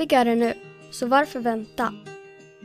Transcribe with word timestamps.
Lyckligare 0.00 0.34
nu, 0.34 0.54
så 0.90 1.06
varför 1.06 1.40
vänta? 1.40 1.94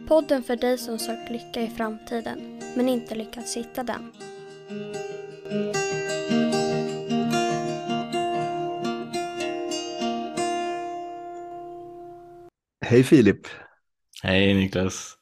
Podden 0.08 0.44
för 0.44 0.56
dig 0.56 0.78
som 0.78 1.00
sökt 1.00 1.32
lycka 1.32 1.62
i 1.62 1.68
framtiden, 1.70 2.62
men 2.76 2.90
inte 2.90 3.16
lyckats 3.16 3.58
hitta 3.58 3.84
den. 3.84 4.12
Hej 12.86 13.04
Filip! 13.04 13.48
Hej 14.24 14.54
Niklas! 14.54 15.18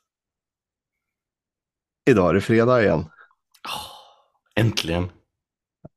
Idag 2.09 2.29
är 2.29 2.33
det 2.33 2.41
fredag 2.41 2.83
igen. 2.83 2.99
Oh, 2.99 3.91
äntligen! 4.55 5.03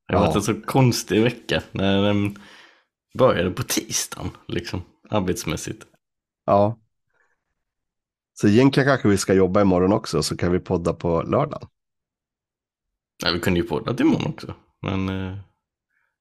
Det 0.09 0.17
har 0.17 0.25
Ja. 0.25 0.27
varit 0.27 0.37
en 0.37 0.43
så 0.43 0.61
konstig 0.61 1.23
vecka 1.23 1.63
när 1.73 2.03
den 2.03 2.39
började 3.19 3.51
på 3.51 3.63
tisdagen, 3.63 4.31
liksom, 4.49 4.83
arbetsmässigt. 5.11 5.87
Ja. 6.47 6.79
Så 8.35 8.49
egentligen 8.49 8.89
kanske 8.89 9.09
vi 9.09 9.17
ska 9.19 9.35
jobba 9.35 9.61
imorgon 9.61 9.93
också, 9.93 10.23
så 10.23 10.37
kan 10.37 10.53
vi 10.53 10.59
podda 10.59 10.93
på 10.93 11.23
lördagen. 11.23 11.69
Ja, 13.25 13.31
vi 13.33 13.41
kunde 13.41 13.61
ju 13.61 13.67
podda 13.67 13.95
till 13.95 14.07
imorgon 14.07 14.33
också, 14.33 14.55
men 14.83 15.09
eh, 15.09 15.39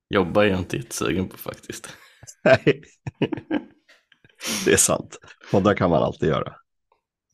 jobba 0.09 0.43
är 0.43 0.47
jag 0.49 0.59
inte 0.59 0.77
jättesugen 0.77 1.29
på 1.29 1.37
faktiskt. 1.37 1.89
Nej, 2.43 2.81
det 4.65 4.73
är 4.73 4.77
sant. 4.77 5.17
Podda 5.51 5.75
kan 5.75 5.89
man 5.89 6.03
alltid 6.03 6.29
göra. 6.29 6.55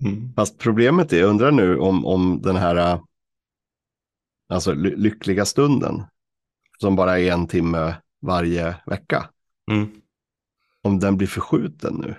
Mm. 0.06 0.34
Fast 0.36 0.58
problemet 0.58 1.14
är, 1.14 1.20
jag 1.20 1.30
undrar 1.30 1.52
nu 1.52 1.78
om, 1.80 2.06
om 2.06 2.42
den 2.42 2.56
här 2.56 2.76
äh, 2.76 3.02
alltså, 4.50 4.74
ly- 4.74 4.96
lyckliga 4.96 5.46
stunden, 5.46 6.04
som 6.80 6.96
bara 6.96 7.20
är 7.20 7.32
en 7.34 7.48
timme 7.48 7.96
varje 8.22 8.76
vecka, 8.86 9.30
Mm. 9.72 10.02
om 10.82 11.00
den 11.00 11.18
blir 11.18 11.28
förskjuten 11.28 11.94
nu. 11.96 12.16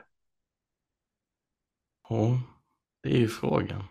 Ja, 2.08 2.40
det 3.02 3.08
är 3.08 3.18
ju 3.18 3.28
frågan. 3.28 3.84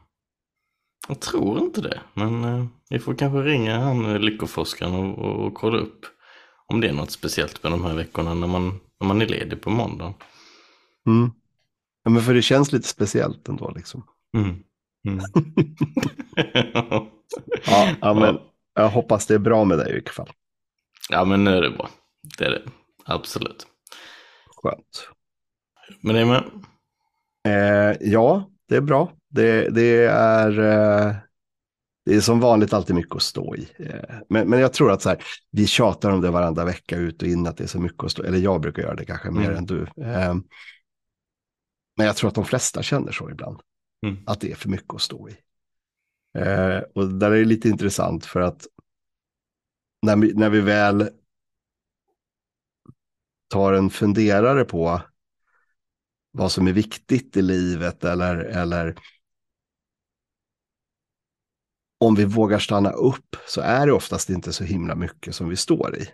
Jag 1.08 1.20
tror 1.20 1.60
inte 1.60 1.82
det, 1.82 2.02
men 2.14 2.44
eh, 2.44 2.66
vi 2.90 3.00
får 3.00 3.14
kanske 3.16 3.40
ringa 3.42 3.80
han 3.80 4.06
eh, 4.06 4.20
lyckoforskaren 4.20 4.94
och, 4.94 5.18
och, 5.20 5.46
och 5.46 5.54
kolla 5.54 5.78
upp 5.78 6.06
om 6.68 6.82
det 6.82 6.88
är 6.90 6.94
något 6.94 7.12
speciellt 7.12 7.64
med 7.64 7.72
de 7.72 7.86
här 7.86 7.96
veckorna 7.96 8.34
när 8.34 8.48
man, 8.48 8.80
när 9.00 9.08
man 9.08 9.22
är 9.22 9.28
ledig 9.28 9.62
på 9.62 9.70
måndag. 9.70 10.14
Mm. 11.08 11.32
Ja, 12.04 12.12
men 12.12 12.22
för 12.22 12.34
det 12.34 12.42
känns 12.42 12.72
lite 12.72 12.88
speciellt 12.88 13.50
ändå 13.50 13.72
liksom. 13.76 14.04
Mm. 14.38 14.64
Mm. 15.08 15.22
Ja, 17.66 17.96
ja, 18.02 18.14
men 18.14 18.38
jag 18.74 18.90
hoppas 18.90 19.28
det 19.28 19.34
är 19.34 19.40
bra 19.40 19.64
med 19.66 19.78
dig 19.78 19.90
i 19.90 19.94
vilket 19.94 20.14
fall. 20.14 20.30
ja, 21.10 21.26
men 21.26 21.44
nu 21.44 21.52
är 21.52 21.62
det 21.62 21.70
bra. 21.70 21.90
Det 22.38 22.46
är 22.46 22.50
det. 22.50 22.62
Absolut. 23.06 23.68
Skönt. 24.64 25.10
Men 26.02 26.16
det 26.16 26.22
är 26.22 26.26
med. 26.26 26.44
Eh, 27.44 27.98
ja, 28.02 28.50
det 28.68 28.76
är 28.76 28.82
bra. 28.82 29.12
Det, 29.30 29.70
det, 29.70 30.06
är, 30.06 30.60
eh, 30.60 31.16
det 32.06 32.16
är 32.16 32.22
som 32.22 32.40
vanligt 32.40 32.74
alltid 32.74 32.96
mycket 32.96 33.16
att 33.16 33.22
stå 33.22 33.56
i. 33.56 33.68
Eh, 33.80 34.20
men, 34.30 34.50
men 34.50 34.60
jag 34.60 34.74
tror 34.74 34.92
att 34.92 35.02
så 35.02 35.10
här, 35.10 35.24
vi 35.52 35.68
tjatar 35.68 36.12
om 36.12 36.22
det 36.22 36.30
varandra 36.32 36.66
vecka 36.66 36.98
ut 36.98 37.22
och 37.22 37.28
in 37.28 37.48
att 37.48 37.58
det 37.58 37.64
är 37.64 37.68
så 37.68 37.80
mycket 37.80 38.04
att 38.04 38.12
stå 38.12 38.24
Eller 38.24 38.38
jag 38.38 38.62
brukar 38.62 38.84
göra 38.84 38.96
det 38.96 39.06
kanske 39.06 39.32
mer 39.32 39.46
Mm. 39.46 39.58
än 39.58 39.66
du. 39.66 39.82
Eh, 39.82 40.36
men 41.98 42.06
jag 42.08 42.16
tror 42.16 42.28
att 42.28 42.36
de 42.36 42.46
flesta 42.46 42.84
känner 42.84 43.12
så 43.12 43.30
ibland. 43.30 43.60
Mm. 44.06 44.18
Att 44.26 44.42
det 44.42 44.52
är 44.52 44.56
för 44.56 44.70
mycket 44.70 44.94
att 44.94 45.02
stå 45.02 45.30
i. 45.30 45.38
Eh, 46.38 46.80
och 46.96 47.08
där 47.08 47.32
är 47.32 47.40
det 47.40 47.46
lite 47.46 47.70
intressant 47.70 48.26
för 48.26 48.42
att 48.42 48.66
när 50.02 50.16
vi, 50.16 50.34
när 50.34 50.50
vi 50.50 50.62
väl 50.62 51.10
tar 53.48 53.74
en 53.74 53.90
funderare 53.90 54.66
på 54.66 55.02
vad 56.32 56.52
som 56.52 56.68
är 56.68 56.74
viktigt 56.74 57.38
i 57.38 57.42
livet 57.42 58.04
eller, 58.04 58.36
eller 58.36 58.96
om 61.98 62.16
vi 62.16 62.26
vågar 62.26 62.60
stanna 62.60 62.92
upp 62.92 63.36
så 63.48 63.62
är 63.62 63.86
det 63.86 63.94
oftast 63.94 64.30
inte 64.30 64.54
så 64.54 64.64
himla 64.64 64.96
mycket 64.96 65.36
som 65.36 65.50
vi 65.50 65.56
står 65.56 65.96
i. 65.96 66.06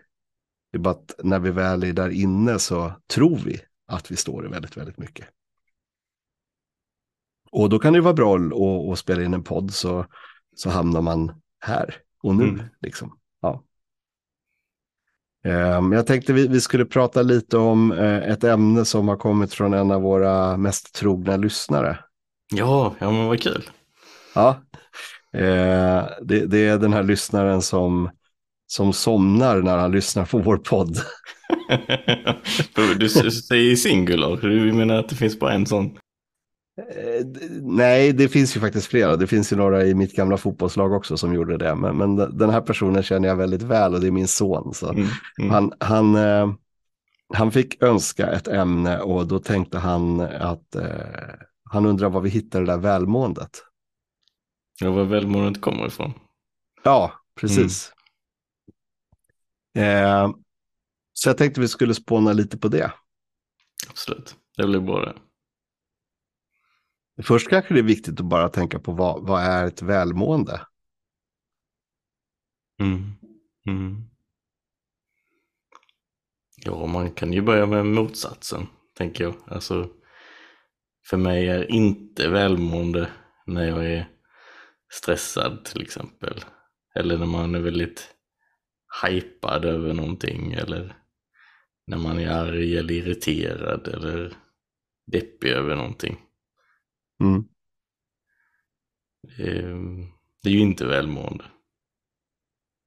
Det 0.71 0.77
är 0.77 0.79
bara 0.79 0.93
att 0.93 1.11
när 1.23 1.39
vi 1.39 1.51
väl 1.51 1.83
är 1.83 1.93
där 1.93 2.09
inne 2.09 2.59
så 2.59 2.93
tror 3.07 3.37
vi 3.37 3.59
att 3.85 4.11
vi 4.11 4.15
står 4.15 4.45
i 4.45 4.49
väldigt, 4.49 4.77
väldigt 4.77 4.97
mycket. 4.97 5.27
Och 7.51 7.69
då 7.69 7.79
kan 7.79 7.93
det 7.93 8.01
vara 8.01 8.13
bra 8.13 8.37
att, 8.37 8.91
att 8.91 8.99
spela 8.99 9.23
in 9.23 9.33
en 9.33 9.43
podd 9.43 9.73
så, 9.73 10.05
så 10.55 10.69
hamnar 10.69 11.01
man 11.01 11.41
här 11.59 11.95
och 12.23 12.35
nu. 12.35 12.47
Mm. 12.49 12.65
Liksom. 12.81 13.19
Ehm, 15.47 15.91
Jag 15.93 16.07
tänkte 16.07 16.33
vi, 16.33 16.47
vi 16.47 16.61
skulle 16.61 16.85
prata 16.85 17.21
lite 17.21 17.57
om 17.57 17.91
eh, 17.91 18.17
ett 18.17 18.43
ämne 18.43 18.85
som 18.85 19.07
har 19.07 19.15
kommit 19.15 19.53
från 19.53 19.73
en 19.73 19.91
av 19.91 20.01
våra 20.01 20.57
mest 20.57 20.95
trogna 20.95 21.37
lyssnare. 21.37 21.99
Ja, 22.53 22.95
ja 22.99 23.11
men 23.11 23.25
vad 23.25 23.41
kul. 23.41 23.63
Ja, 24.35 24.61
eh, 25.33 26.05
det, 26.21 26.45
det 26.45 26.67
är 26.67 26.77
den 26.77 26.93
här 26.93 27.03
lyssnaren 27.03 27.61
som, 27.61 28.09
som 28.67 28.93
somnar 28.93 29.61
när 29.61 29.77
han 29.77 29.91
lyssnar 29.91 30.25
på 30.25 30.37
vår 30.39 30.57
podd. 30.57 30.97
du 32.99 33.09
säger 33.09 33.75
singular, 33.75 34.37
du 34.41 34.73
menar 34.73 34.95
att 34.95 35.09
det 35.09 35.15
finns 35.15 35.39
bara 35.39 35.53
en 35.53 35.65
sån? 35.65 35.97
Eh, 36.77 37.25
Nej, 37.61 38.13
det 38.13 38.29
finns 38.29 38.55
ju 38.55 38.59
faktiskt 38.59 38.87
flera. 38.87 39.15
Det 39.15 39.27
finns 39.27 39.53
ju 39.53 39.55
några 39.55 39.85
i 39.85 39.93
mitt 39.95 40.15
gamla 40.15 40.37
fotbollslag 40.37 40.93
också 40.93 41.17
som 41.17 41.33
gjorde 41.33 41.57
det. 41.57 41.75
Men, 41.75 41.97
men 41.97 42.15
de- 42.15 42.37
den 42.37 42.49
här 42.49 42.61
personen 42.61 43.03
känner 43.03 43.27
jag 43.27 43.35
väldigt 43.35 43.61
väl 43.61 43.93
och 43.93 44.01
det 44.01 44.07
är 44.07 44.11
min 44.11 44.27
son. 44.27 44.73
Så 44.73 44.89
Mm. 44.89 45.07
Mm. 45.39 45.51
han, 45.51 45.73
han, 45.79 46.15
eh, 46.15 46.53
han 47.33 47.51
fick 47.51 47.83
önska 47.83 48.27
ett 48.31 48.47
ämne 48.47 48.99
och 48.99 49.27
då 49.27 49.39
tänkte 49.39 49.77
han 49.77 50.19
att 50.21 50.75
eh, 50.75 50.85
han 51.69 51.85
undrar 51.85 52.09
var 52.09 52.21
vi 52.21 52.29
hittar 52.29 52.59
det 52.59 52.65
där 52.67 52.77
välmåendet. 52.77 53.63
Ja, 54.79 54.91
var 54.91 55.03
välmåendet 55.03 55.61
kommer 55.61 55.87
ifrån. 55.87 56.13
Ja, 56.83 57.11
precis. 57.39 57.93
Eh, 59.77 60.31
så 61.13 61.29
jag 61.29 61.37
tänkte 61.37 61.61
vi 61.61 61.67
skulle 61.67 61.93
spåna 61.93 62.33
lite 62.33 62.57
på 62.57 62.67
det. 62.67 62.91
Absolut, 63.89 64.35
det 64.57 64.67
blir 64.67 64.79
bra 64.79 65.05
det. 65.05 65.13
Först 67.23 67.49
kanske 67.49 67.73
det 67.73 67.79
är 67.79 67.83
viktigt 67.83 68.19
att 68.19 68.25
bara 68.25 68.49
tänka 68.49 68.79
på 68.79 68.91
vad, 68.91 69.27
vad 69.27 69.43
är 69.43 69.65
ett 69.65 69.81
välmående? 69.81 70.61
Mm. 72.79 73.13
Mm. 73.67 74.09
Ja, 76.65 76.85
man 76.85 77.11
kan 77.11 77.33
ju 77.33 77.41
börja 77.41 77.65
med 77.65 77.85
motsatsen, 77.85 78.67
tänker 78.97 79.23
jag. 79.23 79.35
Alltså, 79.47 79.89
för 81.09 81.17
mig 81.17 81.47
är 81.47 81.71
inte 81.71 82.29
välmående 82.29 83.09
när 83.45 83.67
jag 83.67 83.85
är 83.85 84.09
stressad 84.93 85.65
till 85.65 85.81
exempel. 85.81 86.43
Eller 86.95 87.17
när 87.17 87.25
man 87.25 87.55
är 87.55 87.59
väldigt 87.59 88.15
hypad 89.03 89.65
över 89.65 89.93
någonting. 89.93 90.53
Eller 90.53 90.95
när 91.87 91.97
man 91.97 92.19
är 92.19 92.29
arg 92.29 92.77
eller 92.77 92.93
irriterad 92.93 93.87
eller 93.87 94.33
deppig 95.11 95.49
över 95.49 95.75
någonting. 95.75 96.26
Mm. 97.19 97.43
Ehm, 99.39 100.11
Det 100.43 100.49
är 100.49 100.53
ju 100.53 100.59
inte 100.59 100.85
välmående. 100.85 101.45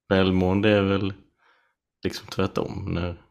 Välmående 0.09 0.69
är 0.71 0.83
väl 0.83 1.13
liksom 2.05 2.27
tvärtom. 2.27 2.95
När, 2.95 3.27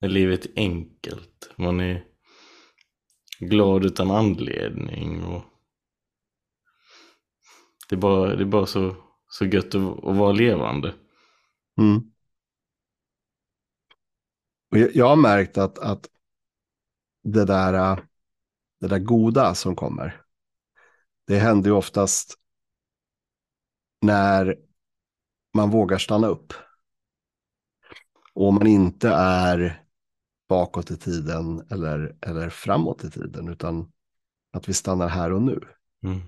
när 0.00 0.08
livet 0.08 0.46
är 0.46 0.52
enkelt. 0.56 1.50
Man 1.56 1.80
är 1.80 2.04
glad 3.40 3.84
utan 3.84 4.10
anledning. 4.10 5.24
Och 5.24 5.44
det 7.88 7.94
är 7.94 8.00
bara, 8.00 8.36
det 8.36 8.42
är 8.42 8.46
bara 8.46 8.66
så, 8.66 8.96
så 9.28 9.44
gött 9.44 9.74
att, 9.74 10.04
att 10.04 10.16
vara 10.16 10.32
levande. 10.32 10.94
Mm. 11.80 12.12
Och 14.70 14.78
jag, 14.78 14.96
jag 14.96 15.08
har 15.08 15.16
märkt 15.16 15.58
att, 15.58 15.78
att 15.78 16.10
det, 17.22 17.44
där, 17.44 17.92
äh, 17.92 18.04
det 18.80 18.88
där 18.88 18.98
goda 18.98 19.54
som 19.54 19.76
kommer, 19.76 20.22
det 21.26 21.38
händer 21.38 21.70
ju 21.70 21.76
oftast 21.76 22.38
när 24.02 24.58
man 25.54 25.70
vågar 25.70 25.98
stanna 25.98 26.26
upp. 26.26 26.52
Och 28.32 28.48
om 28.48 28.54
man 28.54 28.66
inte 28.66 29.08
är 29.08 29.84
bakåt 30.48 30.90
i 30.90 30.96
tiden 30.96 31.66
eller, 31.70 32.16
eller 32.20 32.50
framåt 32.50 33.04
i 33.04 33.10
tiden, 33.10 33.48
utan 33.48 33.92
att 34.52 34.68
vi 34.68 34.74
stannar 34.74 35.08
här 35.08 35.32
och 35.32 35.42
nu. 35.42 35.60
Mm. 36.02 36.20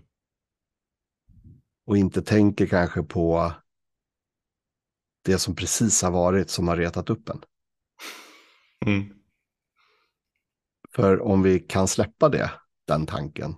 Och 1.87 1.97
inte 1.97 2.23
tänker 2.23 2.67
kanske 2.67 3.02
på 3.02 3.52
det 5.23 5.38
som 5.38 5.55
precis 5.55 6.02
har 6.02 6.11
varit 6.11 6.50
som 6.50 6.69
har 6.69 6.76
retat 6.76 7.11
upp 7.11 7.29
en. 7.29 7.43
Mm. 8.87 9.19
För 10.94 11.20
om 11.20 11.42
vi 11.42 11.60
kan 11.60 11.88
släppa 11.88 12.28
det, 12.28 12.50
den 12.87 13.06
tanken, 13.06 13.54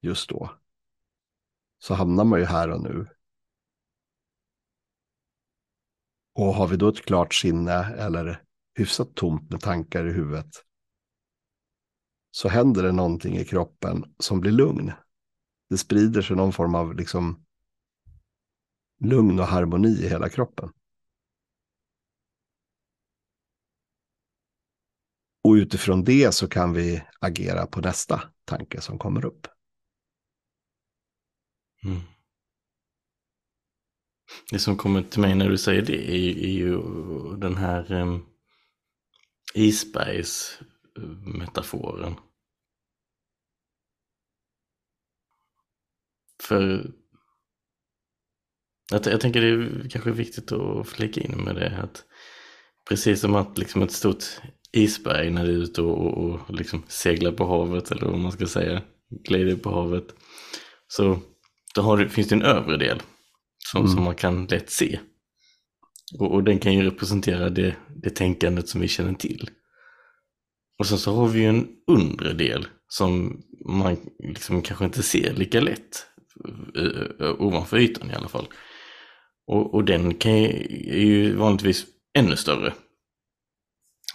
just 0.00 0.28
då, 0.28 0.50
så 1.78 1.94
hamnar 1.94 2.24
man 2.24 2.38
ju 2.38 2.44
här 2.44 2.70
och 2.70 2.82
nu. 2.82 3.06
Och 6.34 6.54
har 6.54 6.68
vi 6.68 6.76
då 6.76 6.88
ett 6.88 7.04
klart 7.04 7.34
sinne 7.34 7.94
eller 7.94 8.42
hyfsat 8.74 9.14
tomt 9.14 9.50
med 9.50 9.60
tankar 9.60 10.06
i 10.06 10.12
huvudet, 10.12 10.64
så 12.30 12.48
händer 12.48 12.82
det 12.82 12.92
någonting 12.92 13.36
i 13.36 13.44
kroppen 13.44 14.14
som 14.18 14.40
blir 14.40 14.52
lugn. 14.52 14.92
Det 15.70 15.78
sprider 15.78 16.22
sig 16.22 16.36
någon 16.36 16.52
form 16.52 16.74
av 16.74 16.94
liksom 16.94 17.44
lugn 19.00 19.40
och 19.40 19.46
harmoni 19.46 19.88
i 19.88 20.08
hela 20.08 20.28
kroppen. 20.28 20.72
Och 25.46 25.52
utifrån 25.52 26.04
det 26.04 26.34
så 26.34 26.48
kan 26.48 26.72
vi 26.72 27.02
agera 27.20 27.66
på 27.66 27.80
nästa 27.80 28.22
tanke 28.44 28.80
som 28.80 28.98
kommer 28.98 29.24
upp. 29.24 29.46
Mm. 31.84 32.00
Det 34.50 34.58
som 34.58 34.76
kommer 34.76 35.02
till 35.02 35.20
mig 35.20 35.34
när 35.34 35.48
du 35.48 35.58
säger 35.58 35.82
det 35.82 36.10
är 36.10 36.16
ju, 36.16 36.30
är 36.30 36.52
ju 36.52 36.80
den 37.36 37.56
här 37.56 37.92
um, 37.92 38.26
isbergsmetaforen. 39.54 42.14
För 46.42 46.90
jag, 48.90 49.06
jag 49.06 49.20
tänker 49.20 49.40
det 49.40 49.48
är 49.48 49.88
kanske 49.90 50.10
viktigt 50.10 50.52
att 50.52 50.88
flika 50.88 51.20
in 51.20 51.44
med 51.44 51.54
det. 51.54 51.78
Att 51.82 52.04
precis 52.88 53.20
som 53.20 53.34
att 53.34 53.58
liksom 53.58 53.82
ett 53.82 53.92
stort 53.92 54.24
isberg 54.76 55.30
när 55.30 55.44
det 55.44 55.50
är 55.50 55.56
ute 55.56 55.82
och, 55.82 56.06
och, 56.06 56.40
och 56.46 56.54
liksom 56.54 56.82
seglar 56.88 57.32
på 57.32 57.46
havet 57.46 57.90
eller 57.90 58.06
vad 58.06 58.18
man 58.18 58.32
ska 58.32 58.46
säga, 58.46 58.82
glider 59.24 59.56
på 59.56 59.70
havet. 59.70 60.14
Så 60.88 61.18
då 61.74 61.82
har, 61.82 62.08
finns 62.08 62.28
det 62.28 62.34
en 62.34 62.42
övre 62.42 62.76
del 62.76 63.02
som, 63.58 63.80
mm. 63.80 63.92
som 63.92 64.04
man 64.04 64.14
kan 64.14 64.46
lätt 64.46 64.70
se. 64.70 64.98
Och, 66.18 66.32
och, 66.32 66.44
den 66.44 66.58
kan 66.58 66.74
ju 66.74 66.82
representera 66.82 67.50
det, 67.50 67.76
det 68.02 68.10
tänkandet 68.10 68.68
som 68.68 68.80
vi 68.80 68.88
känner 68.88 69.14
till. 69.14 69.50
Och 70.78 70.86
sen 70.86 70.98
så 70.98 71.14
har 71.14 71.28
vi 71.28 71.40
ju 71.40 71.48
en 71.48 71.68
undre 71.86 72.32
del 72.32 72.66
som 72.88 73.42
man 73.68 73.96
liksom 74.18 74.62
kanske 74.62 74.84
inte 74.84 75.02
ser 75.02 75.34
lika 75.34 75.60
lätt 75.60 76.06
uh, 76.78 77.40
ovanför 77.40 77.78
ytan 77.78 78.10
i 78.10 78.14
alla 78.14 78.28
fall. 78.28 78.46
Och, 79.46 79.74
och 79.74 79.84
den 79.84 80.14
kan 80.14 80.42
ju, 80.42 80.48
är 80.88 81.04
ju 81.04 81.36
vanligtvis 81.36 81.86
ännu 82.18 82.36
större 82.36 82.72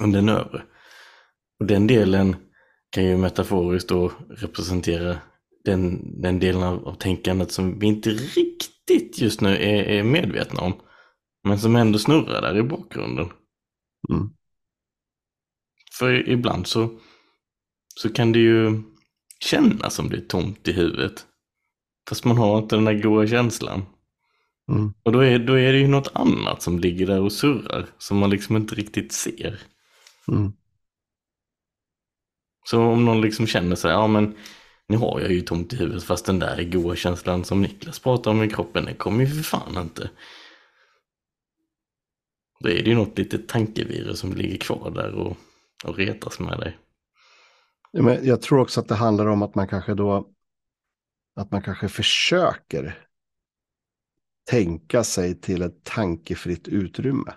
än 0.04 0.12
den 0.12 0.30
övre. 0.30 0.64
Och 1.60 1.66
den 1.66 1.88
delen 1.88 2.36
kan 2.90 3.06
ju 3.06 3.18
metaforiskt 3.18 3.90
då 3.90 4.12
representera 4.30 5.18
den, 5.66 6.02
den 6.22 6.40
delen 6.40 6.64
av, 6.64 6.88
av 6.88 6.94
tänkandet 6.94 7.52
som 7.52 7.80
vi 7.80 7.88
inte 7.88 8.10
riktigt 8.10 9.22
just 9.22 9.42
nu 9.42 9.50
är, 9.50 9.84
är 9.84 10.04
medvetna 10.04 10.62
om. 10.62 10.74
Men 11.44 11.60
som 11.60 11.76
ändå 11.76 12.00
snurrar 12.00 12.42
där 12.42 12.58
i 12.58 12.64
bakgrunden. 12.64 13.30
Mm. 14.10 14.30
För 16.00 16.30
ibland 16.30 16.68
så, 16.68 17.00
så 17.96 18.10
kan 18.10 18.32
det 18.32 18.40
ju 18.40 18.82
kännas 19.40 19.94
som 19.94 20.10
det 20.10 20.18
är 20.18 20.22
tomt 20.22 20.68
i 20.68 20.72
huvudet. 20.72 21.26
Fast 22.10 22.26
man 22.26 22.38
har 22.38 22.58
inte 22.58 22.76
den 22.76 22.86
där 22.86 23.02
goda 23.02 23.28
känslan. 23.28 23.86
Mm. 24.72 24.94
Och 25.04 25.12
då 25.12 25.20
är, 25.20 25.40
då 25.40 25.54
är 25.54 25.74
det 25.74 25.80
ju 25.80 25.88
något 25.88 26.12
annat 26.14 26.62
som 26.62 26.80
ligger 26.80 27.08
där 27.08 27.22
och 27.22 27.32
surrar 27.32 27.86
som 27.98 28.18
man 28.18 28.30
liksom 28.30 28.56
inte 28.58 28.76
riktigt 28.76 29.12
ser. 29.12 29.60
Mm. 30.28 30.54
Så 32.66 32.82
om 32.82 33.06
någon 33.06 33.22
liksom 33.22 33.48
känner 33.48 33.76
sig, 33.76 33.92
ja 33.92 34.08
men 34.08 34.36
nu 34.88 34.98
har 34.98 35.20
jag 35.20 35.32
ju 35.32 35.42
tomt 35.42 35.74
i 35.74 35.76
huvudet 35.76 36.04
fast 36.04 36.26
den 36.26 36.40
där 36.40 36.64
goda 36.64 36.96
känslan 36.96 37.44
som 37.44 37.62
Niklas 37.62 38.00
pratar 38.00 38.32
om 38.32 38.44
i 38.44 38.50
kroppen, 38.50 38.86
den 38.86 38.96
kommer 38.96 39.26
ju 39.26 39.28
för 39.28 39.44
fan 39.44 39.78
inte. 39.78 40.10
Då 42.60 42.70
är 42.70 42.84
det 42.84 42.90
ju 42.90 42.96
något 42.96 43.18
litet 43.18 43.48
tankevirus 43.48 44.20
som 44.20 44.34
ligger 44.34 44.58
kvar 44.58 44.92
där 44.92 45.14
och, 45.14 45.38
och 45.84 45.98
retas 45.98 46.40
med 46.40 46.60
dig. 46.60 46.78
Men 47.94 48.26
jag 48.26 48.42
tror 48.42 48.60
också 48.60 48.80
att 48.80 48.88
det 48.88 48.96
handlar 48.96 49.26
om 49.26 49.42
att 49.42 49.56
man 49.56 49.68
kanske 49.68 49.94
då 49.94 50.34
att 51.36 51.52
man 51.52 51.62
kanske 51.62 51.88
försöker 51.88 53.08
tänka 54.50 55.04
sig 55.04 55.42
till 55.42 55.62
ett 55.62 55.84
tankefritt 55.84 56.68
utrymme. 56.68 57.34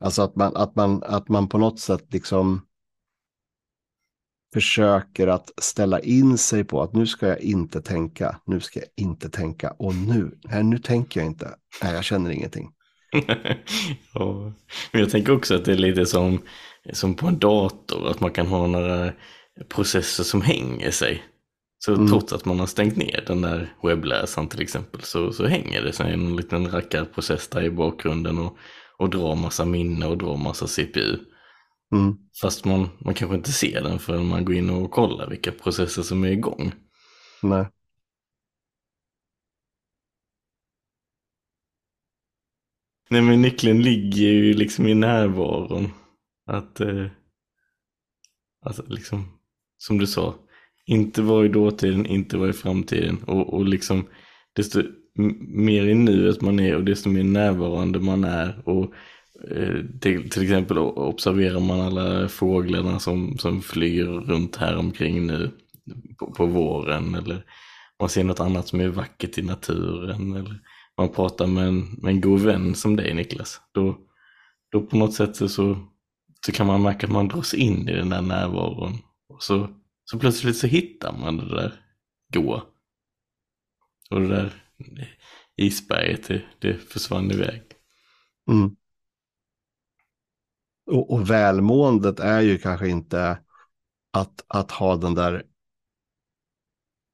Alltså 0.00 0.22
att 0.22 0.36
man, 0.36 0.56
att 0.56 0.76
man, 0.76 1.02
att 1.02 1.28
man 1.28 1.48
på 1.48 1.58
något 1.58 1.80
sätt 1.80 2.12
liksom 2.12 2.66
försöker 4.52 5.26
att 5.26 5.50
ställa 5.62 6.00
in 6.00 6.38
sig 6.38 6.64
på 6.64 6.82
att 6.82 6.92
nu 6.92 7.06
ska 7.06 7.28
jag 7.28 7.40
inte 7.40 7.82
tänka, 7.82 8.40
nu 8.46 8.60
ska 8.60 8.80
jag 8.80 8.88
inte 8.96 9.30
tänka 9.30 9.70
och 9.70 9.94
nu, 9.94 10.38
nej 10.44 10.64
nu 10.64 10.78
tänker 10.78 11.20
jag 11.20 11.26
inte, 11.26 11.54
nej 11.82 11.94
jag 11.94 12.04
känner 12.04 12.30
ingenting. 12.30 12.70
ja. 14.14 14.52
Men 14.92 15.00
jag 15.00 15.10
tänker 15.10 15.32
också 15.32 15.54
att 15.54 15.64
det 15.64 15.72
är 15.72 15.76
lite 15.76 16.06
som, 16.06 16.42
som 16.92 17.14
på 17.14 17.26
en 17.26 17.38
dator, 17.38 18.10
att 18.10 18.20
man 18.20 18.32
kan 18.32 18.46
ha 18.46 18.66
några 18.66 19.12
processer 19.68 20.24
som 20.24 20.42
hänger 20.42 20.90
sig. 20.90 21.22
Så 21.78 21.94
mm. 21.94 22.08
trots 22.08 22.32
att 22.32 22.44
man 22.44 22.60
har 22.60 22.66
stängt 22.66 22.96
ner 22.96 23.24
den 23.26 23.40
där 23.40 23.74
webbläsaren 23.82 24.48
till 24.48 24.62
exempel 24.62 25.02
så, 25.02 25.32
så 25.32 25.46
hänger 25.46 25.82
det 25.82 25.92
sig 25.92 26.12
en 26.12 26.36
liten 26.36 26.70
rackarprocess 26.70 27.48
där 27.48 27.62
i 27.62 27.70
bakgrunden 27.70 28.38
och, 28.38 28.56
och 29.00 29.10
drar 29.10 29.36
massa 29.36 29.64
minne 29.64 30.06
och 30.06 30.18
drar 30.18 30.36
massa 30.36 30.66
CPU. 30.66 31.18
Mm. 31.92 32.16
Fast 32.40 32.64
man, 32.64 32.88
man 32.98 33.14
kanske 33.14 33.36
inte 33.36 33.52
ser 33.52 33.82
den 33.82 33.98
förrän 33.98 34.26
man 34.26 34.44
går 34.44 34.54
in 34.54 34.70
och 34.70 34.90
kollar 34.90 35.30
vilka 35.30 35.52
processer 35.52 36.02
som 36.02 36.24
är 36.24 36.28
igång. 36.28 36.72
Nej. 37.42 37.66
Nej 43.10 43.22
men 43.22 43.42
nyckeln 43.42 43.82
ligger 43.82 44.28
ju 44.28 44.54
liksom 44.54 44.86
i 44.86 44.94
närvaron. 44.94 45.92
Att, 46.46 46.80
eh, 46.80 47.06
alltså 48.66 48.84
liksom, 48.88 49.38
som 49.78 49.98
du 49.98 50.06
sa, 50.06 50.34
inte 50.86 51.22
vara 51.22 51.44
i 51.44 51.48
dåtiden, 51.48 52.06
inte 52.06 52.36
vara 52.36 52.50
i 52.50 52.52
framtiden. 52.52 53.22
Och, 53.26 53.54
och 53.54 53.64
liksom, 53.64 54.08
desto 54.52 54.82
mer 55.40 55.86
i 55.86 55.94
nuet 55.94 56.40
man 56.40 56.60
är 56.60 56.76
och 56.76 56.84
desto 56.84 57.08
mer 57.08 57.24
närvarande 57.24 58.00
man 58.00 58.24
är. 58.24 58.62
Och 58.68 58.94
eh, 59.50 59.84
till, 60.00 60.30
till, 60.30 60.42
exempel 60.42 60.78
observerar 60.78 61.60
man 61.60 61.80
alla 61.80 62.28
fåglarna 62.28 62.98
som, 62.98 63.38
som 63.38 63.62
flyger 63.62 64.04
runt 64.04 64.56
här 64.56 64.76
omkring 64.76 65.26
nu 65.26 65.50
på, 66.18 66.32
på 66.32 66.46
våren. 66.46 67.14
Eller 67.14 67.44
man 68.00 68.08
ser 68.08 68.24
något 68.24 68.40
annat 68.40 68.68
som 68.68 68.80
är 68.80 68.88
vackert 68.88 69.38
i 69.38 69.42
naturen. 69.42 70.36
Eller 70.36 70.60
man 70.98 71.08
pratar 71.08 71.46
med 71.46 71.68
en, 71.68 71.80
med 71.80 72.10
en 72.10 72.20
god 72.20 72.40
vän 72.40 72.74
som 72.74 72.96
dig 72.96 73.14
Niklas. 73.14 73.60
Då, 73.72 73.98
då 74.72 74.80
på 74.80 74.96
något 74.96 75.14
sätt 75.14 75.36
så, 75.36 75.46
så 76.46 76.52
kan 76.52 76.66
man 76.66 76.82
märka 76.82 77.06
att 77.06 77.12
man 77.12 77.28
dras 77.28 77.54
in 77.54 77.88
i 77.88 77.92
den 77.92 78.08
där 78.08 78.22
närvaron. 78.22 78.98
Och 79.28 79.42
så 79.42 79.68
så 80.10 80.18
plötsligt 80.18 80.56
så 80.56 80.66
hittar 80.66 81.12
man 81.12 81.36
det 81.36 81.48
där 81.56 81.72
goa. 82.34 82.62
Och 84.10 84.20
det 84.20 84.28
där 84.28 84.52
isberget, 85.56 86.28
det, 86.28 86.42
det 86.58 86.78
försvann 86.78 87.30
iväg. 87.30 87.62
Mm. 88.50 88.76
Och, 90.86 91.12
och 91.12 91.30
välmåendet 91.30 92.20
är 92.20 92.40
ju 92.40 92.58
kanske 92.58 92.88
inte 92.88 93.38
att, 94.12 94.44
att 94.46 94.70
ha 94.70 94.96
den 94.96 95.14
där, 95.14 95.46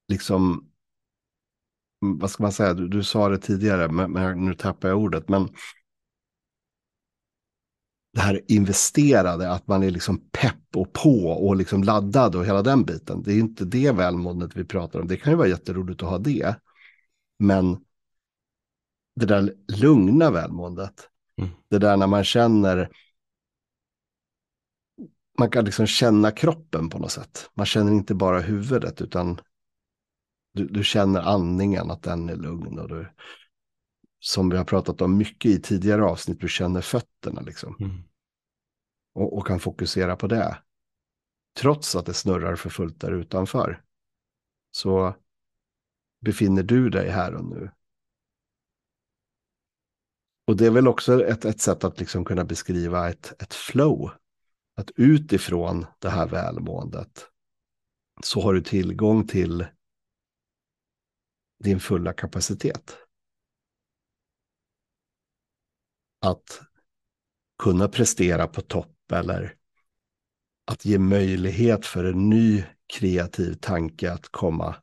liksom, 0.09 0.71
mm, 2.03 2.19
vad 2.19 2.31
ska 2.31 2.43
man 2.43 2.53
säga, 2.53 2.75
du, 2.75 2.89
du 2.89 3.05
sa 3.05 3.29
det 3.29 3.39
tidigare, 3.39 3.89
men, 3.89 4.13
men 4.13 4.45
nu 4.45 4.55
tappar 4.55 4.89
jag 4.89 4.99
ordet, 4.99 5.29
men 5.29 5.49
det 8.17 8.21
här 8.21 8.41
investerade, 8.49 9.51
att 9.51 9.67
man 9.67 9.83
är 9.83 9.91
liksom 9.91 10.29
pepp 10.33 10.77
och 10.77 10.93
på 10.93 11.29
och 11.29 11.57
liksom 11.57 11.83
laddad 11.83 12.37
och 12.37 12.47
hela 12.47 12.63
den 12.63 12.85
biten. 12.85 13.23
Det 13.23 13.33
är 13.33 13.39
inte 13.39 13.65
det 13.65 13.93
välmåendet 13.93 14.57
vi 14.57 14.65
pratar 14.65 15.01
om. 15.01 15.09
Det 15.09 15.17
kan 15.17 15.33
ju 15.33 15.37
vara 15.37 15.49
jätteroligt 15.49 16.03
att 16.03 16.09
ha 16.09 16.19
det. 16.19 16.57
Men 17.39 17.85
det 19.15 19.27
där 19.27 19.55
lugna 19.69 20.31
välmåendet, 20.31 21.09
mm. 21.39 21.51
det 21.69 21.79
där 21.79 21.97
när 21.97 22.07
man 22.07 22.25
känner, 22.25 22.91
man 25.39 25.51
kan 25.51 25.65
liksom 25.65 25.87
känna 25.87 26.31
kroppen 26.31 26.89
på 26.89 26.99
något 26.99 27.13
sätt. 27.13 27.51
Man 27.55 27.67
känner 27.67 27.93
inte 27.93 28.15
bara 28.15 28.41
huvudet 28.41 29.01
utan 29.01 29.41
du, 30.57 30.67
du 30.67 30.85
känner 30.85 31.21
andningen, 31.21 31.91
att 31.91 32.03
den 32.03 32.29
är 32.29 32.37
lugn. 32.37 32.79
Och 32.79 32.89
du, 32.89 33.09
som 34.21 34.51
vi 34.51 34.57
har 34.57 34.65
pratat 34.65 35.01
om 35.01 35.17
mycket 35.17 35.51
i 35.51 35.61
tidigare 35.61 36.05
avsnitt, 36.05 36.41
du 36.41 36.49
känner 36.49 36.81
fötterna 36.81 37.41
liksom. 37.41 37.77
Mm. 37.81 38.03
Och, 39.15 39.39
och, 39.39 39.47
kan 39.47 39.61
fokusera 39.61 40.17
på 40.17 40.27
det. 40.27 40.59
Trots 41.59 41.97
att 41.97 42.07
det 42.07 42.15
snurrar 42.15 42.57
för 42.57 42.71
fullt 42.71 43.01
där 43.01 43.13
utanför. 43.13 43.83
Så 44.71 45.15
befinner 46.21 46.63
du 46.63 46.91
dig 46.91 47.09
här 47.09 47.35
och 47.35 47.45
nu. 47.45 47.71
Och 50.47 50.57
det 50.57 50.67
är 50.67 50.71
väl 50.71 50.89
också 50.89 51.25
ett, 51.25 51.45
ett 51.45 51.61
sätt 51.61 51.85
att 51.85 52.01
liksom 52.01 52.25
kunna 52.25 52.45
beskriva 52.45 53.09
ett, 53.09 53.43
ett 53.43 53.55
flow. 53.55 54.11
Att 54.77 54.91
utifrån 54.97 55.87
det 55.99 56.09
här 56.09 56.29
välmåendet 56.29 57.29
så 58.23 58.41
har 58.41 58.55
du 58.55 58.61
tillgång 58.61 59.27
till 59.27 59.67
din 61.65 61.81
fulla 61.81 62.13
kapacitet. 62.13 63.07
att 66.27 66.61
kunna 67.59 67.89
prestera 67.89 68.47
på 68.47 68.61
topp 68.61 69.13
eller 69.13 69.55
att 70.65 70.85
ge 70.85 70.99
möjlighet 70.99 71.87
för 71.87 72.05
en 72.05 72.31
ny 72.31 72.65
kreativ 72.87 73.55
tanke 73.55 74.13
att 74.13 74.29
komma 74.29 74.77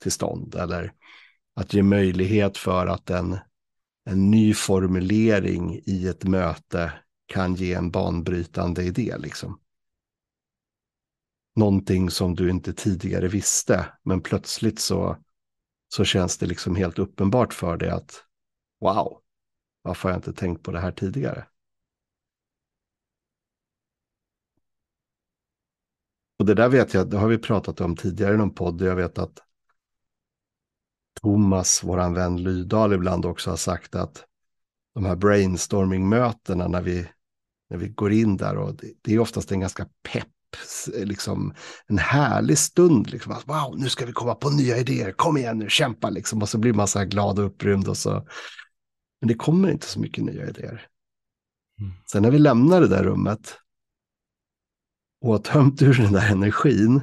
till 0.00 0.12
stånd. 0.12 0.54
Eller 0.54 0.92
att 1.54 1.74
ge 1.74 1.82
möjlighet 1.82 2.58
för 2.58 2.86
att 2.86 3.10
en, 3.10 3.38
en 4.04 4.30
ny 4.30 4.54
formulering 4.54 5.80
i 5.84 6.08
ett 6.08 6.24
möte 6.24 6.92
kan 7.26 7.54
ge 7.54 7.74
en 7.74 7.90
banbrytande 7.90 8.82
idé. 8.82 9.16
Liksom. 9.18 9.60
Någonting 11.56 12.10
som 12.10 12.34
du 12.34 12.50
inte 12.50 12.72
tidigare 12.72 13.28
visste, 13.28 13.86
men 14.02 14.20
plötsligt 14.20 14.78
så, 14.78 15.16
så 15.94 16.04
känns 16.04 16.38
det 16.38 16.46
liksom 16.46 16.76
helt 16.76 16.98
uppenbart 16.98 17.54
för 17.54 17.76
dig 17.76 17.90
att 17.90 18.24
wow, 18.80 19.20
varför 19.82 20.08
har 20.08 20.10
jag 20.10 20.18
inte 20.18 20.32
tänkt 20.32 20.62
på 20.62 20.70
det 20.70 20.80
här 20.80 20.92
tidigare? 20.92 21.46
Och 26.38 26.46
det 26.46 26.54
där 26.54 26.68
vet 26.68 26.94
jag, 26.94 27.10
det 27.10 27.16
har 27.16 27.28
vi 27.28 27.38
pratat 27.38 27.80
om 27.80 27.96
tidigare 27.96 28.34
i 28.34 28.36
någon 28.36 28.54
podd. 28.54 28.82
Jag 28.82 28.96
vet 28.96 29.18
att 29.18 29.49
Thomas, 31.22 31.84
våran 31.84 32.14
vän 32.14 32.42
Lydal, 32.42 32.92
ibland 32.92 33.26
också 33.26 33.50
har 33.50 33.56
sagt 33.56 33.94
att 33.94 34.24
de 34.94 35.04
här 35.04 35.16
brainstorming-mötena 35.16 36.68
när 36.68 36.82
vi, 36.82 37.08
när 37.70 37.76
vi 37.76 37.88
går 37.88 38.12
in 38.12 38.36
där 38.36 38.56
och 38.56 38.74
det, 38.74 38.92
det 39.02 39.14
är 39.14 39.18
oftast 39.18 39.52
en 39.52 39.60
ganska 39.60 39.86
pepp, 40.12 40.26
liksom 40.94 41.54
en 41.86 41.98
härlig 41.98 42.58
stund. 42.58 43.10
Liksom, 43.10 43.32
att, 43.32 43.48
wow, 43.48 43.78
nu 43.78 43.88
ska 43.88 44.06
vi 44.06 44.12
komma 44.12 44.34
på 44.34 44.50
nya 44.50 44.76
idéer, 44.76 45.12
kom 45.12 45.36
igen 45.36 45.58
nu, 45.58 45.68
kämpa 45.68 46.10
liksom. 46.10 46.42
Och 46.42 46.48
så 46.48 46.58
blir 46.58 46.72
man 46.72 46.88
så 46.88 46.98
här 46.98 47.06
glad 47.06 47.38
och 47.38 47.46
upprymd 47.46 47.88
och 47.88 47.96
så. 47.96 48.26
Men 49.20 49.28
det 49.28 49.34
kommer 49.34 49.70
inte 49.70 49.86
så 49.86 50.00
mycket 50.00 50.24
nya 50.24 50.48
idéer. 50.48 50.86
Mm. 51.80 51.92
Sen 52.12 52.22
när 52.22 52.30
vi 52.30 52.38
lämnar 52.38 52.80
det 52.80 52.88
där 52.88 53.04
rummet 53.04 53.56
och 55.20 55.32
har 55.32 55.38
tömt 55.38 55.82
ur 55.82 55.94
den 55.94 56.12
där 56.12 56.32
energin 56.32 57.00